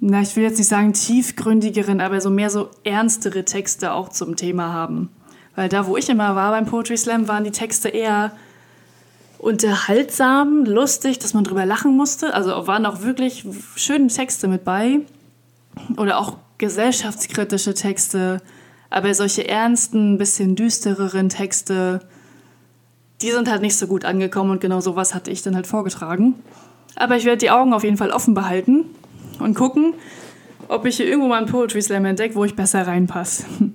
na, 0.00 0.20
ich 0.20 0.36
will 0.36 0.44
jetzt 0.44 0.58
nicht 0.58 0.68
sagen 0.68 0.92
tiefgründigeren, 0.92 2.00
aber 2.00 2.20
so 2.20 2.30
mehr 2.30 2.50
so 2.50 2.70
ernstere 2.84 3.44
Texte 3.44 3.92
auch 3.92 4.08
zum 4.08 4.36
Thema 4.36 4.72
haben. 4.72 5.10
Weil 5.56 5.68
da, 5.68 5.86
wo 5.86 5.96
ich 5.96 6.08
immer 6.08 6.34
war 6.34 6.50
beim 6.50 6.66
Poetry 6.66 6.96
Slam, 6.96 7.28
waren 7.28 7.44
die 7.44 7.52
Texte 7.52 7.88
eher 7.88 8.32
unterhaltsam, 9.38 10.64
lustig, 10.64 11.18
dass 11.18 11.34
man 11.34 11.44
drüber 11.44 11.66
lachen 11.66 11.96
musste. 11.96 12.34
Also 12.34 12.66
waren 12.66 12.86
auch 12.86 13.02
wirklich 13.02 13.46
schöne 13.76 14.08
Texte 14.08 14.48
mit 14.48 14.64
bei. 14.64 15.00
Oder 15.96 16.18
auch 16.18 16.38
gesellschaftskritische 16.58 17.74
Texte. 17.74 18.40
Aber 18.90 19.12
solche 19.14 19.46
ernsten, 19.46 20.18
bisschen 20.18 20.56
düstereren 20.56 21.28
Texte, 21.28 22.00
die 23.22 23.30
sind 23.30 23.50
halt 23.50 23.62
nicht 23.62 23.76
so 23.76 23.86
gut 23.86 24.04
angekommen 24.04 24.50
und 24.50 24.60
genau 24.60 24.80
sowas 24.80 25.14
hatte 25.14 25.30
ich 25.30 25.42
dann 25.42 25.54
halt 25.54 25.66
vorgetragen. 25.66 26.34
Aber 26.96 27.16
ich 27.16 27.24
werde 27.24 27.38
die 27.38 27.50
Augen 27.50 27.72
auf 27.72 27.84
jeden 27.84 27.96
Fall 27.96 28.10
offen 28.10 28.34
behalten 28.34 28.86
und 29.40 29.54
gucken, 29.54 29.94
ob 30.68 30.86
ich 30.86 30.96
hier 30.96 31.06
irgendwo 31.06 31.28
mal 31.28 31.38
einen 31.38 31.46
Poetry 31.46 31.82
Slam 31.82 32.04
entdecke, 32.04 32.34
wo 32.34 32.44
ich 32.44 32.54
besser 32.54 32.86
reinpasse. 32.86 33.44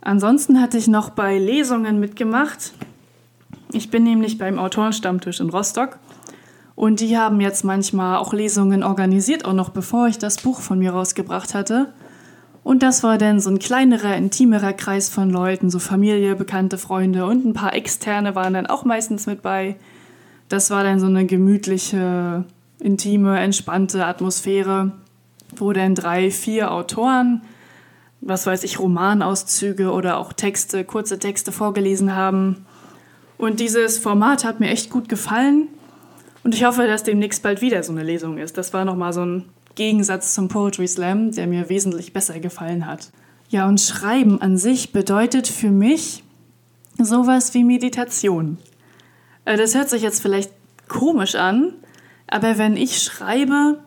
Ansonsten 0.00 0.60
hatte 0.60 0.78
ich 0.78 0.86
noch 0.86 1.10
bei 1.10 1.38
Lesungen 1.38 1.98
mitgemacht. 1.98 2.72
Ich 3.72 3.90
bin 3.90 4.04
nämlich 4.04 4.38
beim 4.38 4.58
Autorenstammtisch 4.58 5.40
in 5.40 5.50
Rostock 5.50 5.98
und 6.76 7.00
die 7.00 7.18
haben 7.18 7.40
jetzt 7.40 7.64
manchmal 7.64 8.18
auch 8.18 8.32
Lesungen 8.32 8.84
organisiert, 8.84 9.44
auch 9.44 9.52
noch 9.52 9.70
bevor 9.70 10.06
ich 10.06 10.18
das 10.18 10.36
Buch 10.36 10.60
von 10.60 10.78
mir 10.78 10.92
rausgebracht 10.92 11.54
hatte. 11.54 11.92
Und 12.66 12.82
das 12.82 13.04
war 13.04 13.16
dann 13.16 13.38
so 13.38 13.48
ein 13.48 13.60
kleinerer, 13.60 14.16
intimerer 14.16 14.72
Kreis 14.72 15.08
von 15.08 15.30
Leuten, 15.30 15.70
so 15.70 15.78
Familie, 15.78 16.34
bekannte 16.34 16.78
Freunde 16.78 17.24
und 17.24 17.44
ein 17.44 17.52
paar 17.52 17.72
Externe 17.74 18.34
waren 18.34 18.54
dann 18.54 18.66
auch 18.66 18.84
meistens 18.84 19.26
mit 19.26 19.40
bei. 19.40 19.76
Das 20.48 20.68
war 20.70 20.82
dann 20.82 20.98
so 20.98 21.06
eine 21.06 21.26
gemütliche, 21.26 22.44
intime, 22.80 23.38
entspannte 23.38 24.04
Atmosphäre, 24.04 24.90
wo 25.54 25.72
dann 25.72 25.94
drei, 25.94 26.32
vier 26.32 26.72
Autoren, 26.72 27.42
was 28.20 28.48
weiß 28.48 28.64
ich, 28.64 28.80
Romanauszüge 28.80 29.92
oder 29.92 30.18
auch 30.18 30.32
Texte, 30.32 30.82
kurze 30.82 31.20
Texte 31.20 31.52
vorgelesen 31.52 32.16
haben. 32.16 32.66
Und 33.38 33.60
dieses 33.60 33.96
Format 33.96 34.44
hat 34.44 34.58
mir 34.58 34.70
echt 34.70 34.90
gut 34.90 35.08
gefallen. 35.08 35.68
Und 36.42 36.52
ich 36.52 36.64
hoffe, 36.64 36.88
dass 36.88 37.04
demnächst 37.04 37.44
bald 37.44 37.60
wieder 37.60 37.84
so 37.84 37.92
eine 37.92 38.02
Lesung 38.02 38.38
ist. 38.38 38.58
Das 38.58 38.72
war 38.72 38.84
nochmal 38.84 39.12
so 39.12 39.24
ein 39.24 39.44
Gegensatz 39.76 40.34
zum 40.34 40.48
Poetry 40.48 40.88
Slam, 40.88 41.30
der 41.30 41.46
mir 41.46 41.68
wesentlich 41.68 42.12
besser 42.12 42.40
gefallen 42.40 42.86
hat. 42.86 43.10
Ja, 43.48 43.68
und 43.68 43.80
Schreiben 43.80 44.40
an 44.42 44.58
sich 44.58 44.92
bedeutet 44.92 45.46
für 45.46 45.70
mich 45.70 46.24
sowas 46.98 47.54
wie 47.54 47.62
Meditation. 47.62 48.58
Äh, 49.44 49.56
das 49.56 49.74
hört 49.74 49.88
sich 49.88 50.02
jetzt 50.02 50.20
vielleicht 50.20 50.50
komisch 50.88 51.36
an, 51.36 51.74
aber 52.26 52.58
wenn 52.58 52.76
ich 52.76 53.02
schreibe, 53.02 53.78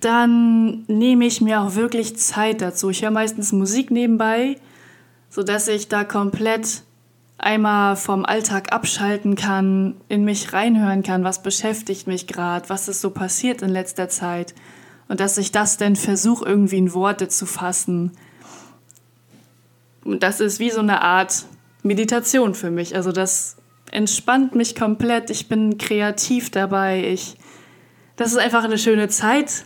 dann 0.00 0.84
nehme 0.86 1.26
ich 1.26 1.40
mir 1.40 1.60
auch 1.60 1.74
wirklich 1.74 2.16
Zeit 2.16 2.60
dazu. 2.60 2.90
Ich 2.90 3.02
höre 3.02 3.10
meistens 3.10 3.52
Musik 3.52 3.90
nebenbei, 3.90 4.56
sodass 5.28 5.68
ich 5.68 5.88
da 5.88 6.04
komplett 6.04 6.82
einmal 7.38 7.96
vom 7.96 8.24
Alltag 8.24 8.72
abschalten 8.72 9.36
kann, 9.36 9.94
in 10.08 10.24
mich 10.24 10.52
reinhören 10.52 11.02
kann, 11.02 11.24
was 11.24 11.42
beschäftigt 11.42 12.06
mich 12.06 12.26
gerade, 12.26 12.68
was 12.68 12.88
ist 12.88 13.00
so 13.00 13.10
passiert 13.10 13.62
in 13.62 13.70
letzter 13.70 14.08
Zeit 14.08 14.54
und 15.06 15.20
dass 15.20 15.38
ich 15.38 15.52
das 15.52 15.76
dann 15.76 15.96
versuche 15.96 16.44
irgendwie 16.44 16.78
in 16.78 16.92
Worte 16.92 17.28
zu 17.28 17.46
fassen. 17.46 18.12
Und 20.04 20.22
das 20.22 20.40
ist 20.40 20.58
wie 20.58 20.70
so 20.70 20.80
eine 20.80 21.02
Art 21.02 21.46
Meditation 21.82 22.54
für 22.54 22.70
mich. 22.70 22.96
Also 22.96 23.12
das 23.12 23.56
entspannt 23.90 24.54
mich 24.54 24.74
komplett. 24.74 25.30
Ich 25.30 25.48
bin 25.48 25.78
kreativ 25.78 26.50
dabei. 26.50 27.04
Ich, 27.04 27.36
das 28.16 28.32
ist 28.32 28.38
einfach 28.38 28.64
eine 28.64 28.78
schöne 28.78 29.08
Zeit. 29.08 29.64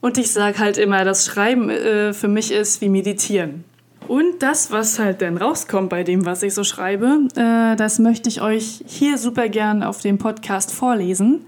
Und 0.00 0.18
ich 0.18 0.30
sage 0.30 0.58
halt 0.58 0.76
immer, 0.76 1.04
das 1.04 1.26
Schreiben 1.26 1.70
äh, 1.70 2.12
für 2.12 2.28
mich 2.28 2.52
ist 2.52 2.80
wie 2.80 2.88
Meditieren. 2.88 3.64
Und 4.08 4.40
das, 4.40 4.70
was 4.70 4.98
halt 4.98 5.22
dann 5.22 5.36
rauskommt 5.36 5.90
bei 5.90 6.04
dem, 6.04 6.24
was 6.26 6.42
ich 6.42 6.54
so 6.54 6.64
schreibe, 6.64 7.28
äh, 7.34 7.76
das 7.76 7.98
möchte 7.98 8.28
ich 8.28 8.40
euch 8.40 8.82
hier 8.86 9.18
super 9.18 9.48
gern 9.48 9.82
auf 9.82 10.00
dem 10.00 10.18
Podcast 10.18 10.72
vorlesen. 10.72 11.44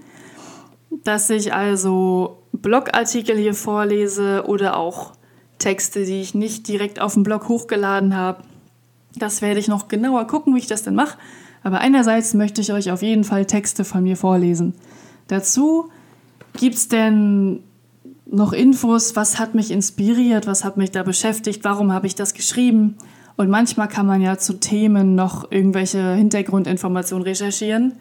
Dass 1.03 1.29
ich 1.29 1.53
also 1.53 2.39
Blogartikel 2.51 3.37
hier 3.37 3.53
vorlese 3.53 4.43
oder 4.47 4.77
auch 4.77 5.13
Texte, 5.59 6.05
die 6.05 6.21
ich 6.21 6.33
nicht 6.33 6.67
direkt 6.67 6.99
auf 6.99 7.13
dem 7.13 7.23
Blog 7.23 7.47
hochgeladen 7.47 8.15
habe. 8.15 8.43
Das 9.15 9.41
werde 9.41 9.59
ich 9.59 9.67
noch 9.67 9.87
genauer 9.87 10.27
gucken, 10.27 10.55
wie 10.55 10.59
ich 10.59 10.67
das 10.67 10.83
denn 10.83 10.95
mache. 10.95 11.17
Aber 11.63 11.79
einerseits 11.79 12.33
möchte 12.33 12.61
ich 12.61 12.71
euch 12.73 12.91
auf 12.91 13.01
jeden 13.01 13.23
Fall 13.23 13.45
Texte 13.45 13.83
von 13.83 14.03
mir 14.03 14.17
vorlesen. 14.17 14.73
Dazu 15.27 15.89
gibt 16.57 16.75
es 16.75 16.87
denn 16.87 17.63
noch 18.31 18.53
Infos, 18.53 19.15
was 19.15 19.39
hat 19.39 19.55
mich 19.55 19.71
inspiriert, 19.71 20.47
was 20.47 20.63
hat 20.63 20.77
mich 20.77 20.91
da 20.91 21.03
beschäftigt, 21.03 21.63
warum 21.63 21.91
habe 21.91 22.07
ich 22.07 22.15
das 22.15 22.33
geschrieben. 22.33 22.97
Und 23.37 23.49
manchmal 23.49 23.87
kann 23.87 24.05
man 24.05 24.21
ja 24.21 24.37
zu 24.37 24.53
Themen 24.53 25.15
noch 25.15 25.51
irgendwelche 25.51 26.13
Hintergrundinformationen 26.13 27.23
recherchieren, 27.23 27.93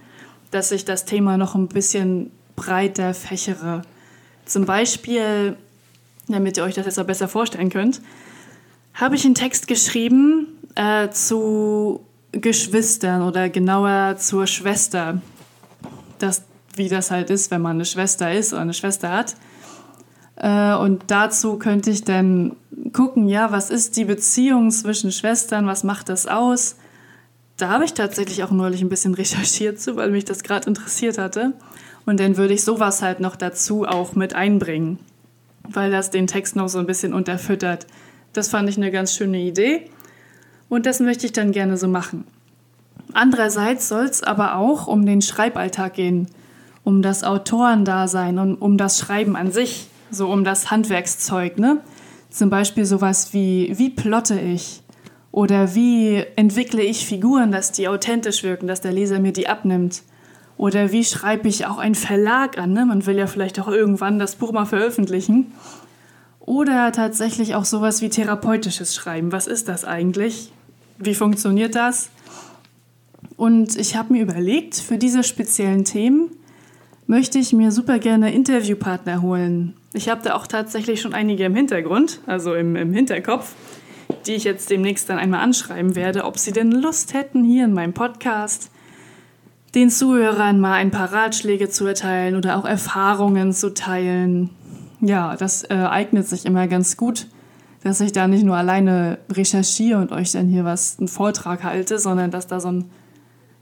dass 0.50 0.73
ich 0.73 0.85
das 0.85 1.04
Thema 1.04 1.37
noch 1.37 1.54
ein 1.54 1.68
bisschen 1.68 2.30
breiter 2.56 3.14
fächere. 3.14 3.82
Zum 4.44 4.64
Beispiel, 4.64 5.57
damit 6.26 6.57
ihr 6.57 6.64
euch 6.64 6.74
das 6.74 6.87
jetzt 6.87 6.98
auch 6.98 7.07
besser 7.07 7.29
vorstellen 7.29 7.70
könnt, 7.70 8.00
habe 8.94 9.14
ich 9.14 9.24
einen 9.24 9.35
Text 9.35 9.68
geschrieben 9.68 10.48
äh, 10.74 11.09
zu 11.11 12.00
Geschwistern 12.33 13.22
oder 13.22 13.48
genauer 13.48 14.16
zur 14.18 14.46
Schwester. 14.46 15.22
Das, 16.18 16.42
wie 16.74 16.88
das 16.88 17.11
halt 17.11 17.31
ist, 17.31 17.50
wenn 17.50 17.62
man 17.62 17.76
eine 17.76 17.85
Schwester 17.85 18.33
ist 18.33 18.52
oder 18.52 18.62
eine 18.62 18.74
Schwester 18.74 19.11
hat. 19.11 19.37
Äh, 20.38 20.74
und 20.74 21.03
dazu 21.09 21.59
könnte 21.59 21.90
ich 21.90 22.05
dann 22.05 22.57
gucken, 22.92 23.29
ja, 23.29 23.51
was 23.51 23.70
ist 23.70 23.96
die 23.96 24.05
Beziehung 24.05 24.70
zwischen 24.70 25.12
Schwestern, 25.12 25.66
was 25.66 25.85
macht 25.85 26.09
das 26.09 26.27
aus? 26.27 26.77
Da 27.57 27.70
habe 27.70 27.85
ich 27.85 27.94
tatsächlich 27.94 28.44
auch 28.44 28.53
neulich 28.53 28.81
ein 28.83 28.88
bisschen 28.88 29.14
recherchiert 29.22 29.81
zu, 29.81 29.96
weil 29.96 30.11
mich 30.11 30.24
das 30.24 30.42
gerade 30.42 30.68
interessiert 30.68 31.18
hatte. 31.18 31.55
Und 32.07 32.20
dann 32.20 32.37
würde 32.37 32.55
ich 32.55 32.64
sowas 32.64 33.03
halt 33.03 33.20
noch 33.20 33.37
dazu 33.37 33.85
auch 33.85 34.14
mit 34.14 34.35
einbringen, 34.35 34.98
weil 35.68 35.90
das 35.90 36.11
den 36.11 36.27
Text 36.27 36.57
noch 36.57 36.68
so 36.68 36.79
ein 36.79 36.87
bisschen 36.87 37.12
unterfüttert. 37.12 37.87
Das 38.33 38.48
fand 38.48 38.68
ich 38.68 38.77
eine 38.77 38.90
ganz 38.90 39.14
schöne 39.14 39.40
Idee 39.40 39.90
und 40.68 40.87
das 40.87 41.01
möchte 41.01 41.27
ich 41.27 41.33
dann 41.33 41.53
gerne 41.53 41.77
so 41.77 41.88
machen. 41.88 42.24
Andererseits 43.12 43.88
soll 43.88 44.05
es 44.05 44.22
aber 44.22 44.57
auch 44.57 44.87
um 44.87 45.05
den 45.05 45.20
Schreiballtag 45.20 45.94
gehen, 45.94 46.29
um 46.85 47.03
das 47.03 47.24
Autorendasein 47.24 48.38
und 48.38 48.55
um 48.57 48.79
das 48.79 48.98
Schreiben 48.98 49.35
an 49.37 49.51
sich 49.51 49.88
so 50.11 50.31
um 50.31 50.44
das 50.44 50.71
Handwerkszeug, 50.71 51.59
ne? 51.59 51.81
Zum 52.31 52.51
Beispiel 52.51 52.85
sowas 52.85 53.33
wie, 53.33 53.73
wie 53.77 53.90
plotte 53.90 54.38
ich? 54.38 54.83
Oder 55.33 55.75
wie 55.75 56.25
entwickle 56.37 56.83
ich 56.83 57.07
Figuren, 57.07 57.53
dass 57.53 57.73
die 57.73 57.88
authentisch 57.88 58.42
wirken, 58.42 58.66
dass 58.66 58.81
der 58.81 58.92
Leser 58.92 59.18
mir 59.18 59.33
die 59.33 59.49
abnimmt? 59.49 60.03
Oder 60.57 60.90
wie 60.90 61.05
schreibe 61.05 61.49
ich 61.49 61.66
auch 61.66 61.79
einen 61.79 61.94
Verlag 61.94 62.59
an? 62.59 62.73
Ne? 62.73 62.85
Man 62.85 63.07
will 63.07 63.16
ja 63.16 63.27
vielleicht 63.27 63.61
auch 63.61 63.68
irgendwann 63.68 64.18
das 64.18 64.35
Buch 64.35 64.53
mal 64.53 64.66
veröffentlichen. 64.66 65.53
Oder 66.40 66.92
tatsächlich 66.92 67.55
auch 67.55 67.64
sowas 67.64 68.03
wie 68.03 68.09
therapeutisches 68.09 68.94
Schreiben. 68.94 69.33
Was 69.33 69.47
ist 69.47 69.68
das 69.68 69.85
eigentlich? 69.85 70.51
Wie 70.99 71.14
funktioniert 71.14 71.75
das? 71.75 72.11
Und 73.37 73.77
ich 73.77 73.94
habe 73.94 74.12
mir 74.12 74.23
überlegt, 74.23 74.75
für 74.75 74.99
diese 74.99 75.23
speziellen 75.23 75.85
Themen 75.85 76.31
möchte 77.07 77.38
ich 77.38 77.53
mir 77.53 77.71
super 77.71 78.01
gerne 78.01 78.35
Interviewpartner 78.35 79.23
holen. 79.23 79.75
Ich 79.94 80.09
habe 80.09 80.20
da 80.22 80.35
auch 80.35 80.46
tatsächlich 80.46 81.01
schon 81.01 81.14
einige 81.14 81.44
im 81.44 81.55
Hintergrund, 81.55 82.20
also 82.27 82.55
im, 82.55 82.77
im 82.77 82.92
Hinterkopf, 82.92 83.55
die 84.27 84.35
ich 84.35 84.44
jetzt 84.44 84.70
demnächst 84.70 85.09
dann 85.09 85.18
einmal 85.18 85.40
anschreiben 85.40 85.94
werde, 85.94 86.24
ob 86.24 86.38
sie 86.38 86.53
denn 86.53 86.72
Lust 86.72 87.14
hätten, 87.14 87.42
hier 87.44 87.64
in 87.64 87.72
meinem 87.72 87.94
Podcast 87.94 88.70
den 89.74 89.90
Zuhörern 89.90 90.61
mal 90.61 90.74
ein 90.74 90.90
paar 90.90 91.12
Ratschläge 91.12 91.68
zu 91.68 91.87
erteilen 91.87 92.37
oder 92.37 92.59
auch 92.59 92.64
Erfahrungen 92.64 93.53
zu 93.53 93.72
teilen. 93.74 94.51
Ja, 95.01 95.37
das 95.37 95.64
äh, 95.64 95.74
eignet 95.74 96.27
sich 96.27 96.46
immer 96.46 96.66
ganz 96.66 96.96
gut, 96.96 97.27
dass 97.83 98.01
ich 98.01 98.12
da 98.12 98.29
nicht 98.29 98.44
nur 98.44 98.57
alleine 98.57 99.18
recherchiere 99.31 100.01
und 100.01 100.12
euch 100.12 100.33
dann 100.33 100.48
hier 100.48 100.64
was 100.64 100.98
einen 100.98 101.09
Vortrag 101.09 101.64
halte, 101.64 101.98
sondern 101.98 102.31
dass 102.31 102.46
da 102.46 102.61
so 102.61 102.72
ein 102.72 102.90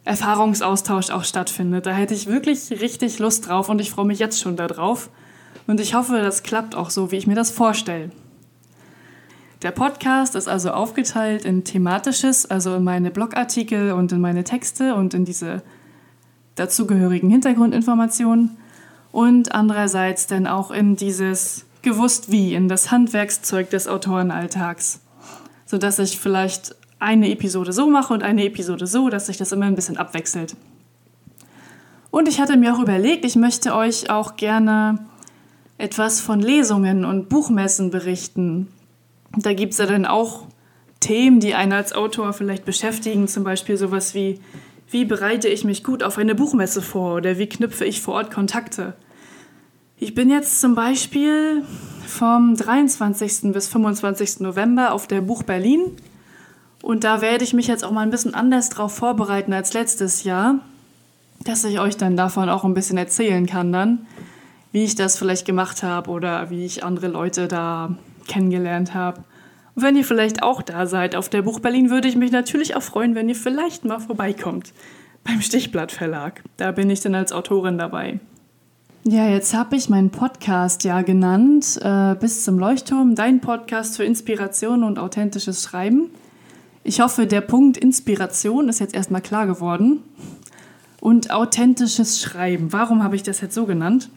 Erfahrungsaustausch 0.05 1.11
auch 1.11 1.25
stattfindet. 1.25 1.87
Da 1.87 1.93
hätte 1.93 2.15
ich 2.15 2.29
wirklich 2.29 2.71
richtig 2.71 3.19
Lust 3.19 3.49
drauf 3.49 3.69
und 3.69 3.81
ich 3.81 3.91
freue 3.91 4.07
mich 4.07 4.21
jetzt 4.21 4.41
schon 4.41 4.57
darauf. 4.57 5.11
Und 5.67 5.81
ich 5.81 5.95
hoffe, 5.95 6.21
das 6.21 6.43
klappt 6.43 6.75
auch 6.75 6.91
so, 6.91 7.11
wie 7.11 7.17
ich 7.17 7.27
mir 7.27 7.35
das 7.35 7.51
vorstelle. 7.51 8.11
Der 9.63 9.71
Podcast 9.71 10.35
ist 10.35 10.49
also 10.49 10.71
aufgeteilt 10.71 11.45
in 11.45 11.65
thematisches, 11.65 12.47
also 12.47 12.75
in 12.77 12.85
meine 12.85 13.11
Blogartikel 13.11 13.93
und 13.93 14.13
in 14.13 14.21
meine 14.21 14.45
Texte 14.45 14.95
und 14.95 15.15
in 15.15 15.25
diese 15.25 15.63
dazugehörigen 16.55 17.31
Hintergrundinformationen 17.31 18.57
und 19.13 19.55
andererseits 19.55 20.27
dann 20.27 20.47
auch 20.47 20.71
in 20.71 20.97
dieses 20.97 21.65
gewusst 21.83 22.31
wie, 22.31 22.55
in 22.55 22.69
das 22.69 22.91
Handwerkszeug 22.91 23.71
des 23.71 23.89
Autorenalltags, 23.89 25.01
sodass 25.65 25.99
ich 25.99 26.19
vielleicht 26.19 26.75
eine 26.99 27.31
Episode 27.31 27.73
so 27.73 27.89
mache 27.89 28.13
und 28.13 28.23
eine 28.23 28.45
Episode 28.45 28.87
so, 28.87 29.09
dass 29.09 29.27
sich 29.27 29.37
das 29.37 29.53
immer 29.53 29.67
ein 29.67 29.75
bisschen 29.75 29.97
abwechselt. 29.97 30.57
Und 32.11 32.29
ich 32.29 32.41
hatte 32.41 32.57
mir 32.57 32.75
auch 32.75 32.81
überlegt, 32.81 33.25
ich 33.25 33.37
möchte 33.37 33.75
euch 33.75 34.11
auch 34.11 34.37
gerne 34.37 34.99
etwas 35.79 36.21
von 36.21 36.41
Lesungen 36.41 37.05
und 37.05 37.29
Buchmessen 37.29 37.91
berichten. 37.91 38.69
Da 39.37 39.53
gibt 39.53 39.73
es 39.73 39.79
ja 39.79 39.87
dann 39.87 40.07
auch 40.07 40.47
Themen, 41.01 41.41
die 41.41 41.55
einen 41.55 41.73
als 41.73 41.93
Autor 41.93 42.33
vielleicht 42.33 42.65
beschäftigen, 42.65 43.29
zum 43.29 43.45
Beispiel 43.45 43.77
sowas 43.77 44.15
wie, 44.15 44.41
wie 44.91 45.05
bereite 45.05 45.49
ich 45.49 45.65
mich 45.65 45.85
gut 45.85 46.03
auf 46.03 46.19
eine 46.19 46.35
Buchmesse 46.35 46.81
vor 46.81 47.17
oder 47.17 47.39
wie 47.39 47.49
knüpfe 47.49 47.85
ich 47.85 48.01
vor 48.01 48.15
Ort 48.15 48.31
Kontakte. 48.31 48.95
Ich 49.99 50.15
bin 50.15 50.31
jetzt 50.31 50.61
zum 50.61 50.75
Beispiel 50.75 51.63
vom 52.07 52.57
23. 52.57 53.53
bis 53.53 53.69
25. 53.69 54.41
November 54.41 54.93
auf 54.93 55.07
der 55.07 55.21
Buch 55.21 55.43
Berlin 55.43 55.81
und 56.83 57.05
da 57.05 57.21
werde 57.21 57.45
ich 57.45 57.53
mich 57.53 57.67
jetzt 57.67 57.85
auch 57.85 57.91
mal 57.91 58.03
ein 58.03 58.11
bisschen 58.11 58.35
anders 58.35 58.69
drauf 58.69 58.95
vorbereiten 58.95 59.53
als 59.53 59.73
letztes 59.73 60.25
Jahr, 60.25 60.61
dass 61.45 61.65
ich 61.65 61.81
euch 61.81 61.97
dann 61.97 62.17
davon 62.17 62.49
auch 62.49 62.65
ein 62.65 62.75
bisschen 62.75 62.99
erzählen 62.99 63.47
kann 63.47 63.73
dann, 63.73 64.07
wie 64.77 64.85
ich 64.85 64.95
das 64.95 65.17
vielleicht 65.17 65.47
gemacht 65.47 65.83
habe 65.83 66.11
oder 66.11 66.51
wie 66.51 66.67
ich 66.67 66.85
andere 66.85 67.09
Leute 67.09 67.49
da 67.49 67.97
kennengelernt 68.29 68.93
habe. 68.93 69.25
Und 69.75 69.83
wenn 69.83 69.97
ihr 69.97 70.05
vielleicht 70.05 70.43
auch 70.43 70.61
da 70.61 70.85
seid 70.85 71.17
auf 71.17 71.31
der 71.31 71.41
Buch 71.41 71.61
Berlin, 71.61 71.89
würde 71.89 72.09
ich 72.09 72.15
mich 72.15 72.31
natürlich 72.31 72.77
auch 72.77 72.83
freuen, 72.83 73.15
wenn 73.15 73.27
ihr 73.27 73.37
vielleicht 73.37 73.87
mal 73.87 74.01
vorbeikommt 74.01 74.75
beim 75.25 75.41
Stichblatt 75.41 75.93
Verlag. 75.93 76.43
Da 76.59 76.73
bin 76.73 76.91
ich 76.91 77.01
dann 77.01 77.15
als 77.15 77.33
Autorin 77.33 77.79
dabei. 77.79 78.21
Ja, 79.05 79.27
jetzt 79.27 79.55
habe 79.55 79.77
ich 79.77 79.89
meinen 79.89 80.11
Podcast 80.11 80.85
ja 80.85 81.01
genannt, 81.01 81.81
äh, 81.81 82.15
bis 82.15 82.45
zum 82.45 82.59
Leuchtturm, 82.59 83.15
dein 83.15 83.41
Podcast 83.41 83.97
für 83.97 84.05
Inspiration 84.05 84.85
und 84.85 84.99
authentisches 84.99 85.63
Schreiben. 85.63 86.11
Ich 86.85 87.01
hoffe, 87.01 87.27
der 87.27 87.41
Punkt 87.41 87.79
Inspiration 87.79 88.69
ist 88.69 88.81
jetzt 88.81 88.95
erstmal 88.95 89.23
klar 89.23 89.47
geworden. 89.47 90.03
Und 91.01 91.31
authentisches 91.31 92.21
Schreiben, 92.21 92.75
warum 92.75 93.03
habe 93.03 93.17
ich 93.17 93.23
das 93.23 93.41
jetzt 93.41 93.55
so 93.55 93.65
genannt? 93.65 94.11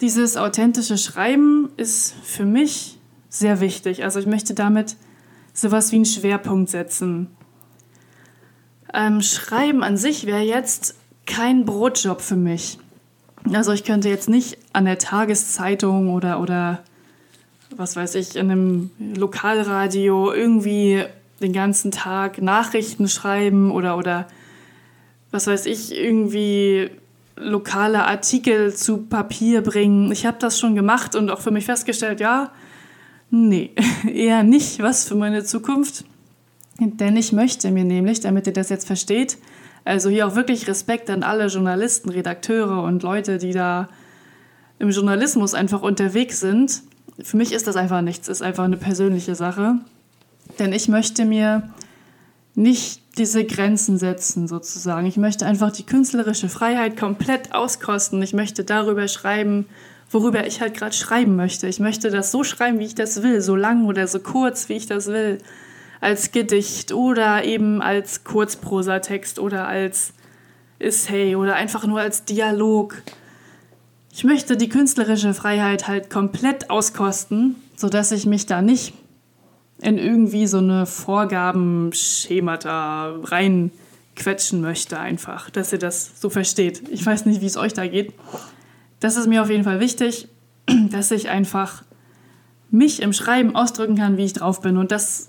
Dieses 0.00 0.36
authentische 0.36 0.96
Schreiben 0.96 1.70
ist 1.76 2.14
für 2.22 2.44
mich 2.44 2.98
sehr 3.28 3.60
wichtig. 3.60 4.04
Also 4.04 4.20
ich 4.20 4.26
möchte 4.26 4.54
damit 4.54 4.96
sowas 5.52 5.90
wie 5.90 5.96
einen 5.96 6.04
Schwerpunkt 6.04 6.70
setzen. 6.70 7.28
Ähm, 8.94 9.22
Schreiben 9.22 9.82
an 9.82 9.96
sich 9.96 10.26
wäre 10.26 10.42
jetzt 10.42 10.94
kein 11.26 11.64
Brotjob 11.64 12.20
für 12.20 12.36
mich. 12.36 12.78
Also 13.52 13.72
ich 13.72 13.84
könnte 13.84 14.08
jetzt 14.08 14.28
nicht 14.28 14.58
an 14.72 14.84
der 14.84 14.98
Tageszeitung 14.98 16.10
oder, 16.10 16.40
oder 16.40 16.82
was 17.76 17.96
weiß 17.96 18.14
ich, 18.14 18.36
in 18.36 18.50
einem 18.50 18.90
Lokalradio 18.98 20.32
irgendwie 20.32 21.04
den 21.40 21.52
ganzen 21.52 21.90
Tag 21.90 22.40
Nachrichten 22.40 23.08
schreiben 23.08 23.70
oder, 23.70 23.96
oder 23.96 24.28
was 25.30 25.46
weiß 25.46 25.66
ich, 25.66 25.94
irgendwie 25.94 26.90
lokale 27.40 28.04
Artikel 28.04 28.74
zu 28.74 28.98
Papier 28.98 29.62
bringen. 29.62 30.12
Ich 30.12 30.26
habe 30.26 30.38
das 30.38 30.58
schon 30.58 30.74
gemacht 30.74 31.14
und 31.14 31.30
auch 31.30 31.40
für 31.40 31.50
mich 31.50 31.64
festgestellt, 31.64 32.20
ja, 32.20 32.52
nee, 33.30 33.70
eher 34.12 34.42
nicht 34.42 34.82
was 34.82 35.04
für 35.04 35.14
meine 35.14 35.44
Zukunft. 35.44 36.04
Denn 36.80 37.16
ich 37.16 37.32
möchte 37.32 37.70
mir 37.70 37.84
nämlich, 37.84 38.20
damit 38.20 38.46
ihr 38.46 38.52
das 38.52 38.68
jetzt 38.68 38.86
versteht, 38.86 39.38
also 39.84 40.10
hier 40.10 40.26
auch 40.26 40.36
wirklich 40.36 40.68
Respekt 40.68 41.10
an 41.10 41.22
alle 41.22 41.46
Journalisten, 41.46 42.10
Redakteure 42.10 42.82
und 42.82 43.02
Leute, 43.02 43.38
die 43.38 43.52
da 43.52 43.88
im 44.78 44.90
Journalismus 44.90 45.54
einfach 45.54 45.82
unterwegs 45.82 46.40
sind. 46.40 46.82
Für 47.20 47.36
mich 47.36 47.52
ist 47.52 47.66
das 47.66 47.76
einfach 47.76 48.00
nichts, 48.00 48.28
ist 48.28 48.42
einfach 48.42 48.64
eine 48.64 48.76
persönliche 48.76 49.34
Sache. 49.34 49.76
Denn 50.58 50.72
ich 50.72 50.88
möchte 50.88 51.24
mir 51.24 51.68
nicht 52.58 53.00
diese 53.18 53.44
Grenzen 53.44 53.98
setzen, 53.98 54.48
sozusagen. 54.48 55.06
Ich 55.06 55.16
möchte 55.16 55.46
einfach 55.46 55.70
die 55.70 55.86
künstlerische 55.86 56.48
Freiheit 56.48 56.96
komplett 56.96 57.54
auskosten. 57.54 58.20
Ich 58.20 58.34
möchte 58.34 58.64
darüber 58.64 59.06
schreiben, 59.06 59.66
worüber 60.10 60.46
ich 60.46 60.60
halt 60.60 60.74
gerade 60.74 60.94
schreiben 60.94 61.36
möchte. 61.36 61.68
Ich 61.68 61.78
möchte 61.78 62.10
das 62.10 62.32
so 62.32 62.42
schreiben, 62.42 62.80
wie 62.80 62.86
ich 62.86 62.94
das 62.96 63.22
will, 63.22 63.40
so 63.40 63.54
lang 63.54 63.86
oder 63.86 64.08
so 64.08 64.18
kurz, 64.18 64.68
wie 64.68 64.74
ich 64.74 64.86
das 64.86 65.06
will 65.06 65.38
als 66.00 66.32
Gedicht 66.32 66.92
oder 66.92 67.44
eben 67.44 67.80
als 67.80 68.24
Kurzprosatext 68.24 69.38
oder 69.38 69.66
als 69.66 70.12
Essay 70.80 71.36
oder 71.36 71.54
einfach 71.54 71.86
nur 71.86 72.00
als 72.00 72.24
Dialog. 72.24 73.02
Ich 74.12 74.24
möchte 74.24 74.56
die 74.56 74.68
künstlerische 74.68 75.32
Freiheit 75.32 75.86
halt 75.86 76.10
komplett 76.10 76.70
auskosten, 76.70 77.54
sodass 77.76 78.10
ich 78.10 78.26
mich 78.26 78.46
da 78.46 78.62
nicht 78.62 78.94
in 79.80 79.98
irgendwie 79.98 80.46
so 80.46 80.58
eine 80.58 80.86
Vorgabenschemata 80.86 83.16
reinquetschen 83.22 84.60
möchte 84.60 84.98
einfach, 84.98 85.50
dass 85.50 85.72
ihr 85.72 85.78
das 85.78 86.20
so 86.20 86.30
versteht. 86.30 86.82
Ich 86.90 87.06
weiß 87.06 87.26
nicht, 87.26 87.40
wie 87.40 87.46
es 87.46 87.56
euch 87.56 87.74
da 87.74 87.86
geht. 87.86 88.12
Das 89.00 89.16
ist 89.16 89.28
mir 89.28 89.42
auf 89.42 89.50
jeden 89.50 89.64
Fall 89.64 89.80
wichtig, 89.80 90.28
dass 90.90 91.10
ich 91.10 91.28
einfach 91.28 91.82
mich 92.70 93.00
im 93.00 93.12
Schreiben 93.12 93.56
ausdrücken 93.56 93.96
kann, 93.96 94.16
wie 94.16 94.24
ich 94.24 94.32
drauf 94.32 94.60
bin. 94.60 94.76
Und 94.76 94.90
das 94.90 95.28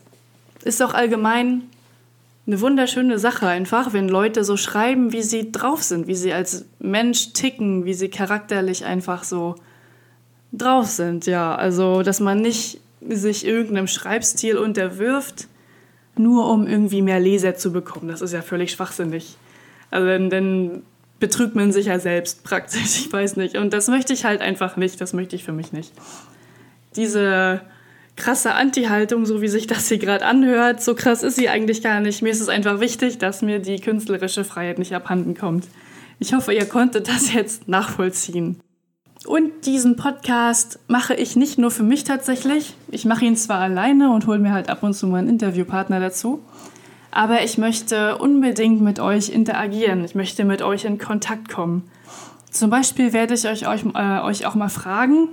ist 0.64 0.82
auch 0.82 0.94
allgemein 0.94 1.64
eine 2.48 2.62
wunderschöne 2.62 3.20
Sache 3.20 3.48
einfach, 3.48 3.94
wenn 3.94 4.10
Leute 4.10 4.44
so 4.44 4.58
schreiben, 4.58 5.14
wie 5.14 5.22
sie 5.22 5.52
drauf 5.52 5.84
sind, 5.84 6.08
wie 6.08 6.16
sie 6.16 6.34
als 6.34 6.66
Mensch 6.80 7.34
ticken, 7.34 7.86
wie 7.86 7.94
sie 7.94 8.10
charakterlich 8.10 8.86
einfach 8.86 9.24
so 9.24 9.56
drauf 10.52 10.88
sind. 10.88 11.28
Ja, 11.28 11.56
also, 11.56 12.02
dass 12.02 12.20
man 12.20 12.42
nicht 12.42 12.82
sich 13.08 13.46
irgendeinem 13.46 13.88
Schreibstil 13.88 14.58
unterwirft, 14.58 15.48
nur 16.18 16.50
um 16.50 16.68
irgendwie 16.68 17.02
mehr 17.02 17.20
Leser 17.20 17.56
zu 17.56 17.72
bekommen. 17.72 18.10
Das 18.10 18.22
ist 18.22 18.34
ja 18.34 18.42
völlig 18.42 18.72
schwachsinnig. 18.72 19.38
Also, 19.92 20.08
dann, 20.08 20.30
dann 20.30 20.84
betrügt 21.20 21.56
man 21.56 21.72
sich 21.72 21.88
ja 21.88 22.00
selbst 22.00 22.44
praktisch, 22.44 22.82
ich 23.06 23.12
weiß 23.12 23.38
nicht. 23.38 23.58
Und 23.58 23.74
das 23.74 23.88
möchte 23.88 24.14
ich 24.14 24.26
halt 24.26 24.42
einfach 24.42 24.78
nicht, 24.78 25.00
das 25.02 25.14
möchte 25.14 25.36
ich 25.36 25.44
für 25.44 25.54
mich 25.54 25.72
nicht. 25.72 25.92
Diese 26.96 27.62
krasse 28.20 28.54
Anti-Haltung, 28.54 29.26
so 29.26 29.42
wie 29.42 29.48
sich 29.48 29.66
das 29.66 29.88
hier 29.88 29.98
gerade 29.98 30.26
anhört. 30.26 30.82
So 30.84 30.94
krass 30.94 31.24
ist 31.24 31.36
sie 31.36 31.50
eigentlich 31.50 31.82
gar 31.82 32.02
nicht. 32.02 32.22
Mir 32.22 32.32
ist 32.32 32.42
es 32.42 32.50
einfach 32.50 32.80
wichtig, 32.80 33.18
dass 33.18 33.42
mir 33.42 33.60
die 33.60 33.80
künstlerische 33.80 34.44
Freiheit 34.44 34.78
nicht 34.78 34.94
abhanden 34.94 35.36
kommt. 35.36 35.66
Ich 36.20 36.34
hoffe, 36.34 36.54
ihr 36.54 36.66
konntet 36.66 37.08
das 37.08 37.34
jetzt 37.34 37.68
nachvollziehen. 37.68 38.60
Und 39.30 39.68
diesen 39.68 39.96
Podcast 39.96 40.80
mache 40.88 41.14
ich 41.14 41.36
nicht 41.36 41.60
nur 41.60 41.70
für 41.70 41.84
mich 41.84 42.04
tatsächlich. 42.04 42.74
Ich 42.90 43.06
mache 43.06 43.26
ihn 43.26 43.36
zwar 43.36 43.60
alleine 43.60 44.12
und 44.12 44.26
hole 44.26 44.40
mir 44.40 44.52
halt 44.52 44.70
ab 44.70 44.82
und 44.82 44.96
zu 44.96 45.06
mal 45.06 45.20
einen 45.20 45.30
Interviewpartner 45.30 46.00
dazu. 46.00 46.40
Aber 47.12 47.44
ich 47.44 47.60
möchte 47.60 48.18
unbedingt 48.18 48.82
mit 48.82 49.00
euch 49.00 49.30
interagieren. 49.30 50.04
Ich 50.04 50.16
möchte 50.16 50.46
mit 50.46 50.64
euch 50.64 50.84
in 50.84 50.98
Kontakt 50.98 51.48
kommen. 51.48 51.84
Zum 52.50 52.72
Beispiel 52.72 53.14
werde 53.14 53.36
ich 53.36 53.48
euch, 53.48 53.68
euch, 53.68 53.86
äh, 53.94 54.20
euch 54.22 54.48
auch 54.48 54.56
mal 54.56 54.68
fragen, 54.68 55.28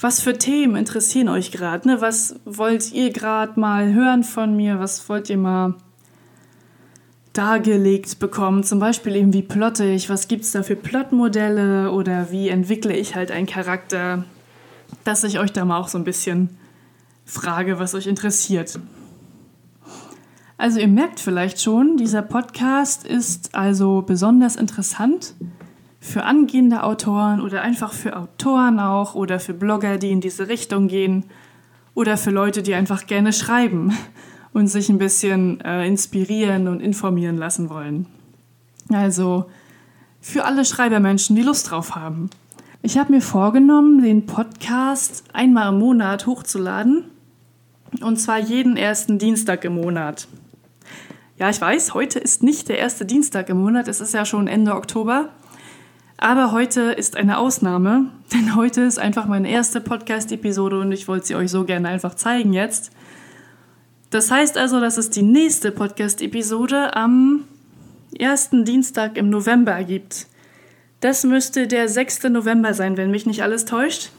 was 0.00 0.22
für 0.22 0.38
Themen 0.38 0.74
interessieren 0.74 1.28
euch 1.28 1.52
gerade? 1.52 1.86
Ne? 1.86 2.00
Was 2.00 2.36
wollt 2.46 2.90
ihr 2.92 3.10
gerade 3.10 3.60
mal 3.60 3.92
hören 3.92 4.24
von 4.24 4.56
mir? 4.56 4.80
Was 4.80 5.06
wollt 5.10 5.28
ihr 5.28 5.36
mal 5.36 5.74
dargelegt 7.36 8.18
bekommen? 8.18 8.62
Zum 8.62 8.78
Beispiel 8.78 9.16
eben, 9.16 9.32
wie 9.32 9.42
plotte 9.42 9.84
ich? 9.84 10.08
Was 10.08 10.28
gibt 10.28 10.44
es 10.44 10.52
da 10.52 10.62
für 10.62 10.76
Plotmodelle? 10.76 11.90
Oder 11.90 12.30
wie 12.30 12.48
entwickle 12.48 12.96
ich 12.96 13.14
halt 13.14 13.30
einen 13.30 13.46
Charakter? 13.46 14.24
Dass 15.04 15.24
ich 15.24 15.38
euch 15.38 15.52
da 15.52 15.64
mal 15.64 15.78
auch 15.78 15.88
so 15.88 15.98
ein 15.98 16.04
bisschen 16.04 16.50
frage, 17.24 17.78
was 17.78 17.94
euch 17.94 18.06
interessiert. 18.06 18.78
Also 20.58 20.80
ihr 20.80 20.88
merkt 20.88 21.20
vielleicht 21.20 21.60
schon, 21.60 21.96
dieser 21.96 22.22
Podcast 22.22 23.06
ist 23.06 23.54
also 23.54 24.02
besonders 24.02 24.56
interessant 24.56 25.34
für 26.00 26.22
angehende 26.22 26.82
Autoren 26.82 27.40
oder 27.40 27.62
einfach 27.62 27.92
für 27.92 28.16
Autoren 28.16 28.80
auch 28.80 29.14
oder 29.14 29.38
für 29.38 29.52
Blogger, 29.52 29.98
die 29.98 30.12
in 30.12 30.20
diese 30.20 30.48
Richtung 30.48 30.88
gehen 30.88 31.24
oder 31.94 32.16
für 32.16 32.30
Leute, 32.30 32.62
die 32.62 32.74
einfach 32.74 33.06
gerne 33.06 33.32
schreiben 33.32 33.92
und 34.56 34.68
sich 34.68 34.88
ein 34.88 34.96
bisschen 34.96 35.60
äh, 35.60 35.86
inspirieren 35.86 36.66
und 36.66 36.80
informieren 36.80 37.36
lassen 37.36 37.68
wollen. 37.68 38.06
Also 38.90 39.50
für 40.22 40.46
alle 40.46 40.64
Schreibermenschen, 40.64 41.36
die 41.36 41.42
Lust 41.42 41.70
drauf 41.70 41.94
haben. 41.94 42.30
Ich 42.80 42.96
habe 42.96 43.12
mir 43.12 43.20
vorgenommen, 43.20 44.02
den 44.02 44.24
Podcast 44.24 45.24
einmal 45.34 45.74
im 45.74 45.78
Monat 45.78 46.26
hochzuladen. 46.26 47.04
Und 48.00 48.16
zwar 48.16 48.38
jeden 48.38 48.78
ersten 48.78 49.18
Dienstag 49.18 49.62
im 49.66 49.74
Monat. 49.74 50.26
Ja, 51.36 51.50
ich 51.50 51.60
weiß, 51.60 51.92
heute 51.92 52.18
ist 52.18 52.42
nicht 52.42 52.70
der 52.70 52.78
erste 52.78 53.04
Dienstag 53.04 53.50
im 53.50 53.58
Monat, 53.58 53.88
es 53.88 54.00
ist 54.00 54.14
ja 54.14 54.24
schon 54.24 54.48
Ende 54.48 54.74
Oktober. 54.74 55.28
Aber 56.16 56.52
heute 56.52 56.80
ist 56.92 57.14
eine 57.18 57.36
Ausnahme, 57.36 58.06
denn 58.32 58.56
heute 58.56 58.80
ist 58.80 58.98
einfach 58.98 59.26
meine 59.26 59.50
erste 59.50 59.82
Podcast-Episode 59.82 60.80
und 60.80 60.92
ich 60.92 61.08
wollte 61.08 61.26
sie 61.26 61.34
euch 61.34 61.50
so 61.50 61.64
gerne 61.64 61.88
einfach 61.88 62.14
zeigen 62.14 62.54
jetzt. 62.54 62.90
Das 64.10 64.30
heißt 64.30 64.56
also, 64.56 64.80
dass 64.80 64.96
es 64.98 65.10
die 65.10 65.22
nächste 65.22 65.72
Podcast-Episode 65.72 66.94
am 66.94 67.44
ersten 68.16 68.64
Dienstag 68.64 69.16
im 69.16 69.30
November 69.30 69.82
gibt. 69.84 70.26
Das 71.00 71.24
müsste 71.24 71.66
der 71.66 71.88
6. 71.88 72.24
November 72.24 72.72
sein, 72.72 72.96
wenn 72.96 73.10
mich 73.10 73.26
nicht 73.26 73.42
alles 73.42 73.64
täuscht. 73.64 74.10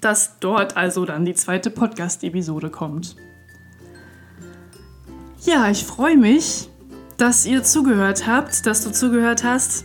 Dass 0.00 0.38
dort 0.40 0.76
also 0.76 1.04
dann 1.04 1.24
die 1.24 1.34
zweite 1.34 1.70
Podcast-Episode 1.70 2.70
kommt. 2.70 3.16
Ja, 5.44 5.70
ich 5.70 5.84
freue 5.84 6.16
mich, 6.16 6.68
dass 7.16 7.46
ihr 7.46 7.62
zugehört 7.62 8.26
habt, 8.26 8.66
dass 8.66 8.84
du 8.84 8.92
zugehört 8.92 9.44
hast. 9.44 9.84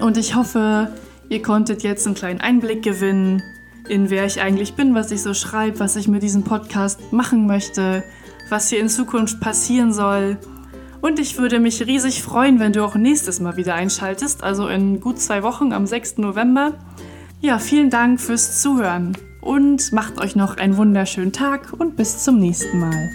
Und 0.00 0.16
ich 0.16 0.34
hoffe, 0.34 0.92
ihr 1.28 1.42
konntet 1.42 1.82
jetzt 1.82 2.06
einen 2.06 2.14
kleinen 2.14 2.40
Einblick 2.40 2.82
gewinnen, 2.82 3.42
in 3.88 4.08
wer 4.08 4.24
ich 4.24 4.40
eigentlich 4.40 4.74
bin, 4.74 4.94
was 4.94 5.10
ich 5.10 5.22
so 5.22 5.34
schreibe, 5.34 5.80
was 5.80 5.96
ich 5.96 6.06
mit 6.06 6.22
diesem 6.22 6.44
Podcast 6.44 7.12
machen 7.12 7.46
möchte, 7.46 8.04
was 8.50 8.68
hier 8.68 8.80
in 8.80 8.88
Zukunft 8.88 9.40
passieren 9.40 9.92
soll. 9.92 10.38
Und 11.00 11.18
ich 11.18 11.38
würde 11.38 11.60
mich 11.60 11.86
riesig 11.86 12.22
freuen, 12.22 12.60
wenn 12.60 12.72
du 12.72 12.84
auch 12.84 12.94
nächstes 12.94 13.40
Mal 13.40 13.56
wieder 13.56 13.74
einschaltest, 13.74 14.42
also 14.42 14.68
in 14.68 15.00
gut 15.00 15.18
zwei 15.18 15.42
Wochen 15.42 15.72
am 15.72 15.86
6. 15.86 16.18
November. 16.18 16.74
Ja, 17.40 17.58
vielen 17.58 17.88
Dank 17.88 18.20
fürs 18.20 18.60
Zuhören 18.60 19.16
und 19.40 19.92
macht 19.92 20.20
euch 20.20 20.36
noch 20.36 20.58
einen 20.58 20.76
wunderschönen 20.76 21.32
Tag 21.32 21.72
und 21.78 21.96
bis 21.96 22.22
zum 22.22 22.38
nächsten 22.38 22.78
Mal. 22.78 23.10